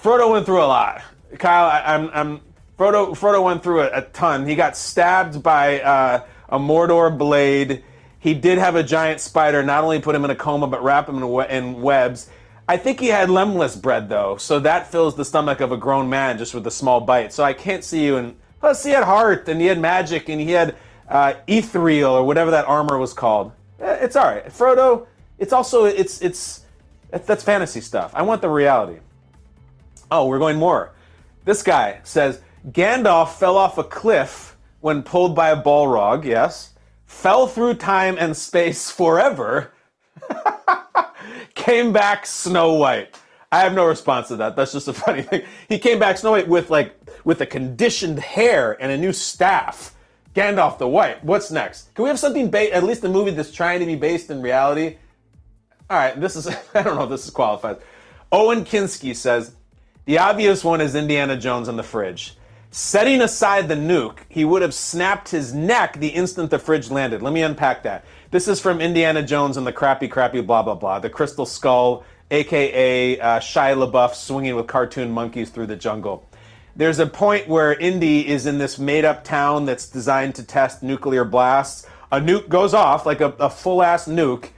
[0.00, 1.02] Frodo went through a lot.
[1.38, 2.40] Kyle, I, am I'm, I'm
[2.78, 3.16] Frodo.
[3.16, 4.46] Frodo went through a, a ton.
[4.46, 7.84] He got stabbed by uh, a Mordor blade.
[8.18, 11.08] He did have a giant spider not only put him in a coma but wrap
[11.08, 12.30] him in, in webs.
[12.68, 16.08] I think he had lembas bread though, so that fills the stomach of a grown
[16.08, 17.32] man just with a small bite.
[17.32, 18.16] So I can't see you.
[18.16, 20.76] And plus, he had heart and he had magic and he had
[21.12, 23.52] uh, Ethereal or whatever that armor was called.
[23.80, 24.46] Eh, it's all right.
[24.46, 25.06] Frodo.
[25.38, 26.64] It's also it's it's
[27.10, 28.12] that's fantasy stuff.
[28.14, 29.00] I want the reality.
[30.10, 30.92] Oh, we're going more.
[31.44, 32.40] This guy says
[32.70, 36.24] Gandalf fell off a cliff when pulled by a Balrog.
[36.24, 36.72] Yes,
[37.04, 39.72] fell through time and space forever.
[41.54, 43.18] came back Snow White.
[43.50, 44.56] I have no response to that.
[44.56, 45.42] That's just a funny thing.
[45.68, 46.94] He came back Snow White with like
[47.24, 49.91] with a conditioned hair and a new staff.
[50.34, 51.22] Gandalf the White.
[51.24, 51.94] What's next?
[51.94, 54.40] Can we have something ba- at least a movie that's trying to be based in
[54.40, 54.96] reality?
[55.90, 57.78] All right, this is I don't know if this is qualified.
[58.30, 59.54] Owen Kinsky says
[60.06, 62.36] the obvious one is Indiana Jones on the fridge.
[62.70, 67.20] Setting aside the nuke, he would have snapped his neck the instant the fridge landed.
[67.20, 68.06] Let me unpack that.
[68.30, 70.98] This is from Indiana Jones and the crappy, crappy, blah, blah, blah.
[70.98, 76.26] The Crystal Skull, aka uh, Shia LaBeouf swinging with cartoon monkeys through the jungle
[76.74, 80.82] there's a point where Indy is in this made up town that's designed to test
[80.82, 81.86] nuclear blasts.
[82.10, 84.50] A nuke goes off, like a, a full ass nuke,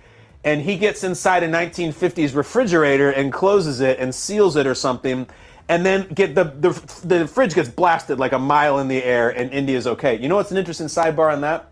[0.44, 5.26] and he gets inside a 1950s refrigerator and closes it and seals it or something.
[5.68, 6.70] And then get the, the
[7.06, 10.16] the fridge gets blasted like a mile in the air, and Indy is okay.
[10.18, 11.70] You know what's an interesting sidebar on that?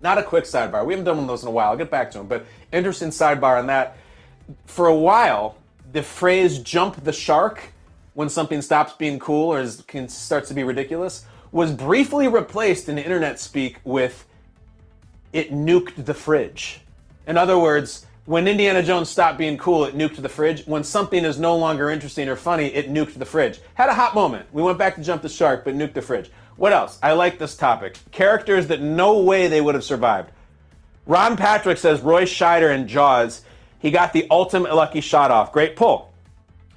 [0.00, 0.84] Not a quick sidebar.
[0.84, 1.70] We haven't done one of those in a while.
[1.70, 2.26] I'll get back to them.
[2.26, 3.96] But interesting sidebar on that.
[4.66, 5.56] For a while,
[5.92, 7.73] the phrase "jump the shark"
[8.14, 12.88] when something stops being cool or is, can, starts to be ridiculous was briefly replaced
[12.88, 14.26] in internet speak with
[15.32, 16.80] "it nuked the fridge."
[17.26, 20.66] In other words, when Indiana Jones stopped being cool, it nuked the fridge.
[20.66, 23.60] When something is no longer interesting or funny, it nuked the fridge.
[23.74, 24.46] Had a hot moment.
[24.52, 26.30] We went back to jump the shark, but nuked the fridge.
[26.56, 26.98] What else?
[27.02, 27.98] I like this topic.
[28.12, 30.30] Characters that no way they would have survived.
[31.06, 33.42] Ron Patrick says Roy Scheider in Jaws,
[33.78, 35.52] he got the ultimate lucky shot off.
[35.52, 36.13] Great pull.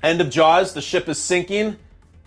[0.04, 1.78] End of Jaws, the ship is sinking.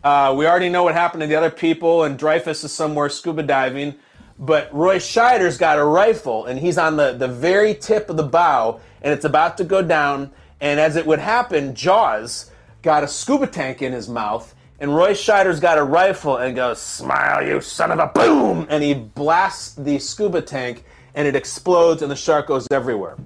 [0.03, 3.43] Uh, we already know what happened to the other people, and Dreyfuss is somewhere scuba
[3.43, 3.95] diving.
[4.39, 8.25] But Roy Scheider's got a rifle, and he's on the, the very tip of the
[8.25, 10.33] bow, and it's about to go down.
[10.61, 12.51] And as it would happen, Jaws
[12.83, 16.81] got a scuba tank in his mouth, and Roy Scheider's got a rifle and goes,
[16.81, 18.67] Smile, you son of a boom!
[18.71, 23.17] And he blasts the scuba tank, and it explodes, and the shark goes everywhere.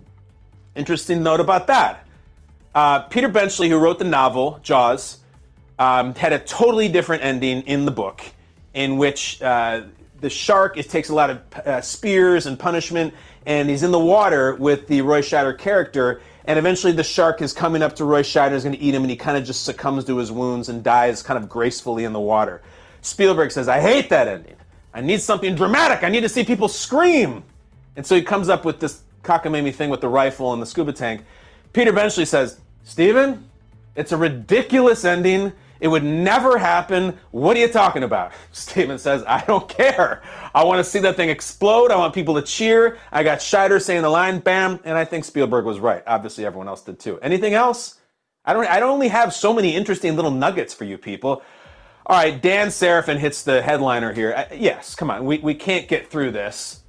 [0.74, 2.03] Interesting note about that.
[2.74, 5.18] Uh, Peter Benchley, who wrote the novel Jaws,
[5.78, 8.20] um, had a totally different ending in the book,
[8.74, 9.82] in which uh,
[10.20, 13.14] the shark takes a lot of uh, spears and punishment,
[13.46, 17.52] and he's in the water with the Roy Scheider character, and eventually the shark is
[17.52, 19.64] coming up to Roy Scheider, is going to eat him, and he kind of just
[19.64, 22.60] succumbs to his wounds and dies kind of gracefully in the water.
[23.02, 24.56] Spielberg says, "I hate that ending.
[24.92, 26.02] I need something dramatic.
[26.02, 27.44] I need to see people scream."
[27.96, 30.92] And so he comes up with this cockamamie thing with the rifle and the scuba
[30.92, 31.24] tank.
[31.72, 33.48] Peter Benchley says, Steven,
[33.96, 35.52] it's a ridiculous ending.
[35.80, 37.18] It would never happen.
[37.30, 38.32] What are you talking about?
[38.52, 40.22] Steven says, I don't care.
[40.54, 41.90] I want to see that thing explode.
[41.90, 42.98] I want people to cheer.
[43.10, 46.02] I got Scheider saying the line, bam, and I think Spielberg was right.
[46.06, 47.18] Obviously, everyone else did too.
[47.20, 47.98] Anything else?
[48.44, 48.66] I don't.
[48.66, 51.42] I don't only have so many interesting little nuggets for you people.
[52.06, 54.34] All right, Dan Seraphin hits the headliner here.
[54.34, 55.24] Uh, yes, come on.
[55.24, 56.83] We, we can't get through this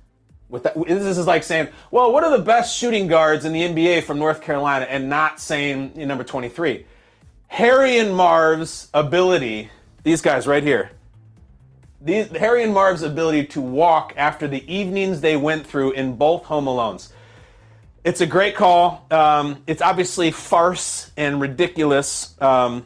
[0.49, 3.61] with that, this is like saying, well, what are the best shooting guards in the
[3.61, 6.85] NBA from North Carolina, and not saying you know, number 23.
[7.47, 9.69] Harry and Marv's ability,
[10.03, 10.91] these guys right here,
[12.01, 16.43] these, Harry and Marv's ability to walk after the evenings they went through in both
[16.45, 17.11] Home Alones.
[18.03, 19.07] It's a great call.
[19.09, 22.39] Um, it's obviously farce and ridiculous.
[22.39, 22.85] Um,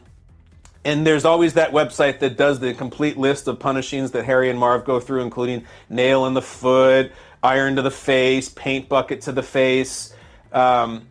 [0.82, 4.58] and there's always that website that does the complete list of punishings that Harry and
[4.58, 7.12] Marv go through, including nail in the foot,
[7.42, 10.14] iron to the face, paint bucket to the face.
[10.52, 11.06] Um,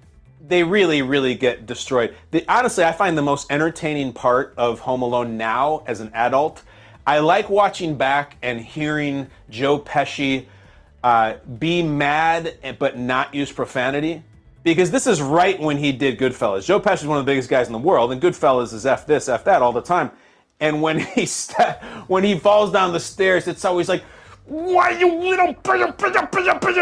[0.45, 2.15] they really, really get destroyed.
[2.31, 6.63] The, honestly, I find the most entertaining part of Home Alone now as an adult.
[7.05, 10.45] I like watching back and hearing Joe Pesci
[11.03, 14.23] uh, be mad but not use profanity.
[14.61, 16.65] Because this is right when he did Goodfellas.
[16.65, 19.05] Joe Pesci is one of the biggest guys in the world, and Goodfellas is F
[19.07, 20.11] this, F that all the time.
[20.59, 21.77] And when he st-
[22.07, 24.03] when he falls down the stairs, it's always like,
[24.49, 25.53] why you little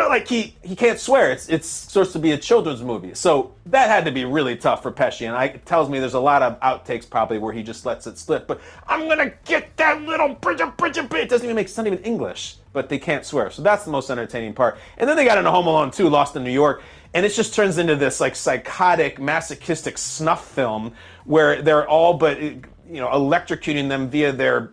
[0.09, 1.31] like he he can't swear.
[1.31, 4.81] It's it's supposed to be a children's movie, so that had to be really tough
[4.81, 5.27] for Pesci.
[5.27, 8.07] And I, it tells me there's a lot of outtakes probably where he just lets
[8.07, 8.47] it slip.
[8.47, 12.99] But I'm gonna get that little It doesn't even make not even English, but they
[12.99, 13.51] can't swear.
[13.51, 14.77] So that's the most entertaining part.
[14.97, 16.81] And then they got into Home Alone 2, Lost in New York,
[17.13, 20.93] and it just turns into this like psychotic, masochistic snuff film
[21.25, 24.71] where they're all but you know electrocuting them via their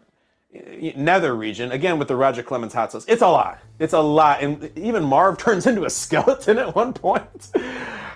[0.97, 3.05] nether region again with the Roger Clemens hot sauce.
[3.09, 3.59] It's a lot.
[3.79, 7.51] It's a lot, and even Marv turns into a skeleton at one point.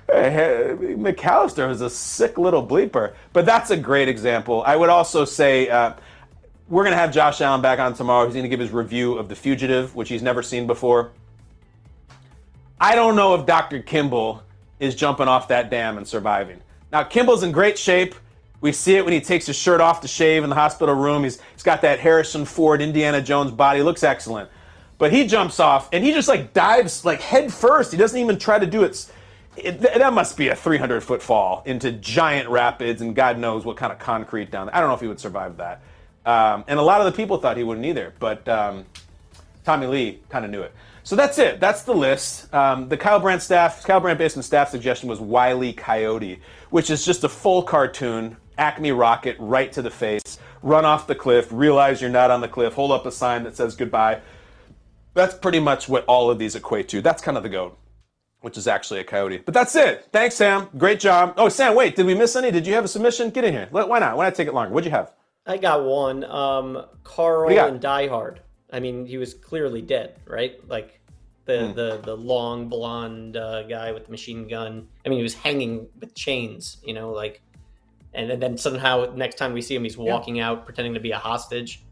[0.08, 4.62] McAllister is a sick little bleeper, but that's a great example.
[4.64, 5.94] I would also say uh,
[6.68, 8.24] we're going to have Josh Allen back on tomorrow.
[8.24, 11.12] He's going to give his review of The Fugitive, which he's never seen before.
[12.80, 13.82] I don't know if Dr.
[13.82, 14.42] Kimble
[14.78, 16.60] is jumping off that dam and surviving.
[16.92, 18.14] Now, Kimble's in great shape.
[18.60, 21.22] We see it when he takes his shirt off to shave in the hospital room.
[21.24, 23.82] He's, he's got that Harrison Ford, Indiana Jones body.
[23.82, 24.50] Looks excellent.
[24.98, 27.92] But he jumps off and he just like dives like head first.
[27.92, 29.06] He doesn't even try to do it.
[29.56, 33.76] it that must be a 300 foot fall into giant rapids and God knows what
[33.76, 34.74] kind of concrete down there.
[34.74, 35.82] I don't know if he would survive that.
[36.26, 38.12] Um, and a lot of the people thought he wouldn't either.
[38.18, 38.86] But um,
[39.64, 40.74] Tommy Lee kind of knew it.
[41.04, 41.60] So that's it.
[41.60, 42.52] That's the list.
[42.52, 46.40] Um, the Kyle Brandt staff, Kyle Brandt basement staff suggestion was Wiley Coyote,
[46.70, 51.14] which is just a full cartoon Acme rocket right to the face, run off the
[51.14, 54.20] cliff, realize you're not on the cliff, hold up a sign that says goodbye.
[55.14, 57.00] That's pretty much what all of these equate to.
[57.00, 57.78] That's kind of the goat,
[58.40, 59.38] which is actually a coyote.
[59.38, 60.08] But that's it.
[60.12, 60.68] Thanks, Sam.
[60.76, 61.34] Great job.
[61.36, 62.50] Oh, Sam, wait, did we miss any?
[62.50, 63.30] Did you have a submission?
[63.30, 63.68] Get in here.
[63.70, 64.16] Why not?
[64.16, 64.72] Why not take it longer?
[64.72, 65.12] What'd you have?
[65.46, 66.24] I got one.
[66.24, 68.40] Um, Carl and Die Hard.
[68.70, 70.60] I mean, he was clearly dead, right?
[70.68, 71.00] Like
[71.46, 71.74] the hmm.
[71.74, 74.86] the the long blonde uh, guy with the machine gun.
[75.04, 76.76] I mean, he was hanging with chains.
[76.84, 77.40] You know, like
[78.14, 80.50] and then somehow next time we see him, he's walking yeah.
[80.50, 81.82] out pretending to be a hostage.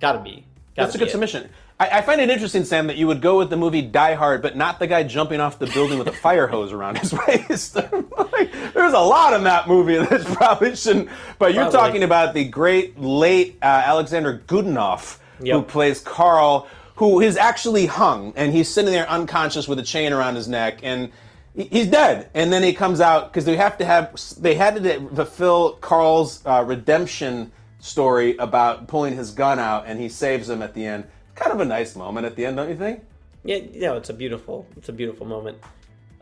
[0.00, 0.46] Gotta be.
[0.76, 1.12] Gotta That's be a good it.
[1.12, 1.50] submission.
[1.78, 4.42] I, I find it interesting, Sam, that you would go with the movie Die Hard,
[4.42, 7.76] but not the guy jumping off the building with a fire hose around his waist.
[8.32, 11.08] like, there's a lot in that movie that probably shouldn't.
[11.38, 11.78] But you're Probably.
[11.78, 18.32] talking about the great late uh, Alexander Godunov, who plays Carl, who is actually hung,
[18.36, 21.10] and he's sitting there unconscious with a chain around his neck, and
[21.54, 22.30] he's dead.
[22.34, 26.44] And then he comes out because they have to have they had to fulfill Carl's
[26.46, 31.04] uh, redemption story about pulling his gun out, and he saves him at the end.
[31.34, 33.02] Kind of a nice moment at the end, don't you think?
[33.44, 35.58] Yeah, you know, it's a beautiful, it's a beautiful moment,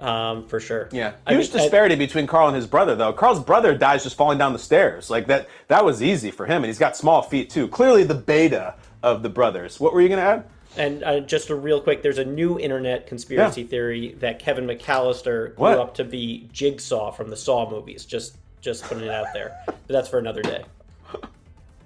[0.00, 0.88] um, for sure.
[0.90, 3.12] Yeah, I huge mean, I- disparity between Carl and his brother, though.
[3.12, 5.08] Carl's brother dies just falling down the stairs.
[5.08, 7.68] Like that, that was easy for him, and he's got small feet too.
[7.68, 9.78] Clearly, the beta of the brothers.
[9.78, 10.44] What were you going to add?
[10.76, 13.68] And uh, just a real quick, there's a new internet conspiracy Yeah.
[13.68, 15.78] theory that Kevin McAllister grew What?
[15.78, 18.04] up to be Jigsaw from the Saw movies.
[18.06, 19.54] Just, just putting it out there.
[19.66, 20.64] But that's for another day.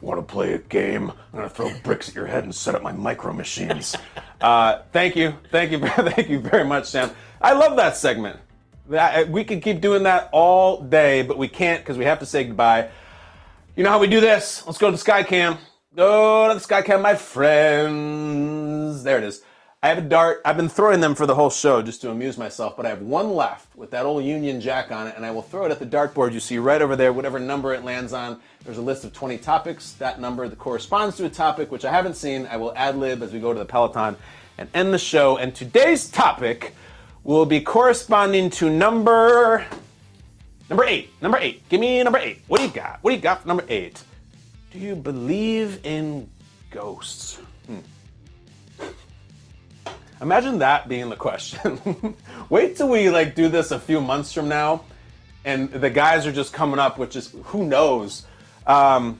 [0.00, 1.10] Want to play a game?
[1.10, 3.96] I'm going to throw bricks at your head and set up my micro machines.
[4.40, 7.10] uh, thank you, thank you, thank you very much, Sam.
[7.40, 8.38] I love that segment.
[9.28, 12.44] We could keep doing that all day, but we can't because we have to say
[12.44, 12.88] goodbye.
[13.76, 14.64] You know how we do this?
[14.66, 15.58] Let's go to the Skycam.
[15.98, 19.02] To the Skycam, my friends.
[19.02, 19.42] There it is.
[19.82, 20.40] I have a dart.
[20.44, 23.02] I've been throwing them for the whole show just to amuse myself, but I have
[23.02, 25.80] one left with that old Union Jack on it, and I will throw it at
[25.80, 28.38] the dartboard you see right over there, whatever number it lands on.
[28.64, 29.94] There's a list of 20 topics.
[29.94, 32.46] That number that corresponds to a topic which I haven't seen.
[32.46, 34.14] I will ad lib as we go to the Peloton
[34.56, 35.36] and end the show.
[35.36, 36.76] And today's topic
[37.24, 39.66] will be corresponding to number
[40.70, 41.10] number eight.
[41.20, 41.68] Number eight.
[41.68, 42.42] Give me number eight.
[42.46, 43.00] What do you got?
[43.02, 44.04] What do you got for number eight?
[44.70, 46.28] Do you believe in
[46.70, 47.40] ghosts?
[47.66, 47.78] Hmm.
[50.20, 52.16] Imagine that being the question.
[52.50, 54.84] Wait till we like do this a few months from now,
[55.44, 58.26] and the guys are just coming up with just who knows.
[58.66, 59.18] Um,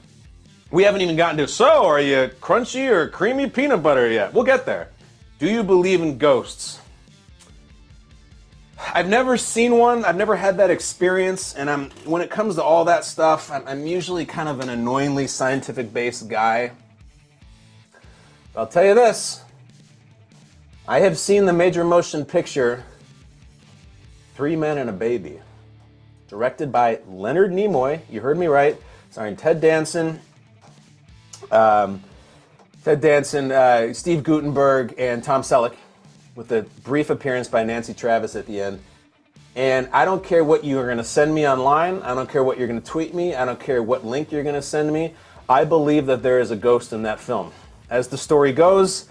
[0.71, 4.33] we haven't even gotten to so are you crunchy or creamy peanut butter yet?
[4.33, 4.89] We'll get there.
[5.39, 6.79] Do you believe in ghosts?
[8.81, 10.05] I've never seen one.
[10.05, 13.67] I've never had that experience, and I'm when it comes to all that stuff, I'm,
[13.67, 16.71] I'm usually kind of an annoyingly scientific-based guy.
[18.55, 19.43] I'll tell you this:
[20.87, 22.83] I have seen the major motion picture
[24.35, 25.39] Three Men and a Baby,
[26.29, 28.01] directed by Leonard Nimoy.
[28.09, 28.77] You heard me right.
[29.11, 30.19] Starring Ted Danson,
[31.51, 32.01] um,
[32.83, 35.75] Ted Danson, uh, Steve Guttenberg, and Tom Selleck,
[36.35, 38.79] with a brief appearance by Nancy Travis at the end.
[39.55, 42.01] And I don't care what you are going to send me online.
[42.01, 43.35] I don't care what you're going to tweet me.
[43.35, 45.15] I don't care what link you're going to send me.
[45.49, 47.51] I believe that there is a ghost in that film.
[47.89, 49.09] As the story goes,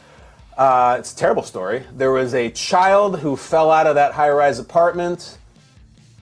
[0.57, 1.83] uh, it's a terrible story.
[1.93, 5.39] There was a child who fell out of that high rise apartment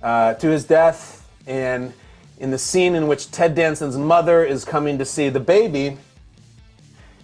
[0.02, 1.28] uh, to his death.
[1.46, 1.92] And
[2.38, 5.98] in the scene in which Ted Danson's mother is coming to see the baby,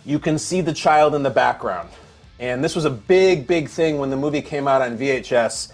[0.05, 1.89] you can see the child in the background.
[2.43, 5.70] And this was a big, big thing when the movie came out on VHS,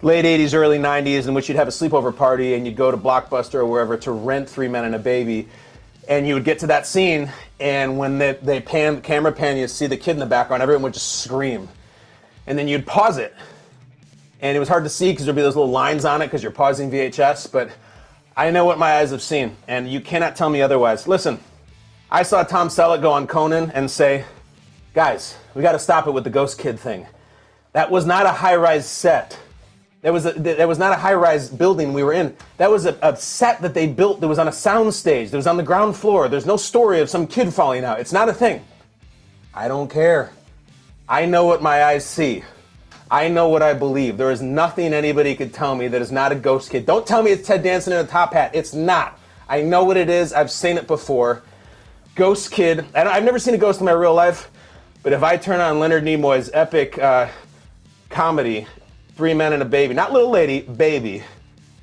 [0.00, 2.96] late 80s, early 90s, in which you'd have a sleepover party and you'd go to
[2.96, 5.46] Blockbuster or wherever to rent Three Men and a Baby.
[6.08, 7.30] And you would get to that scene,
[7.60, 10.84] and when they, they pan, camera pan, you see the kid in the background, everyone
[10.84, 11.68] would just scream.
[12.46, 13.36] And then you'd pause it.
[14.40, 16.42] And it was hard to see because there'd be those little lines on it because
[16.42, 17.70] you're pausing VHS, but
[18.34, 21.06] I know what my eyes have seen, and you cannot tell me otherwise.
[21.06, 21.38] Listen,
[22.10, 24.24] I saw Tom Selleck go on Conan and say,
[24.94, 27.06] guys, we got to stop it with the ghost kid thing.
[27.72, 29.38] That was not a high rise set.
[30.02, 32.34] That was, a, that was not a high rise building we were in.
[32.56, 35.36] That was a, a set that they built that was on a sound stage, that
[35.36, 36.28] was on the ground floor.
[36.28, 38.00] There's no story of some kid falling out.
[38.00, 38.64] It's not a thing.
[39.52, 40.32] I don't care.
[41.08, 42.44] I know what my eyes see.
[43.10, 44.16] I know what I believe.
[44.16, 46.86] There is nothing anybody could tell me that is not a ghost kid.
[46.86, 48.52] Don't tell me it's Ted Danson in a top hat.
[48.54, 49.18] It's not.
[49.48, 50.32] I know what it is.
[50.32, 51.42] I've seen it before.
[52.14, 52.86] Ghost Kid.
[52.94, 54.50] I've never seen a ghost in my real life,
[55.02, 57.28] but if I turn on Leonard Nimoy's epic uh,
[58.08, 58.66] comedy,
[59.16, 61.22] Three Men and a Baby, not Little Lady, Baby,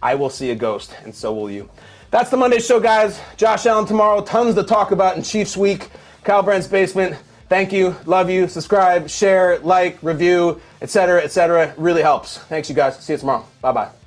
[0.01, 1.69] I will see a ghost, and so will you.
[2.09, 3.19] That's the Monday show, guys.
[3.35, 4.21] Josh Allen tomorrow.
[4.21, 5.89] Tons to talk about in Chiefs Week.
[6.23, 7.17] Kyle Brandt's Basement.
[7.49, 7.95] Thank you.
[8.05, 8.47] Love you.
[8.47, 11.73] Subscribe, share, like, review, etc., etc.
[11.77, 12.37] Really helps.
[12.37, 12.99] Thanks, you guys.
[12.99, 13.45] See you tomorrow.
[13.61, 14.06] Bye bye.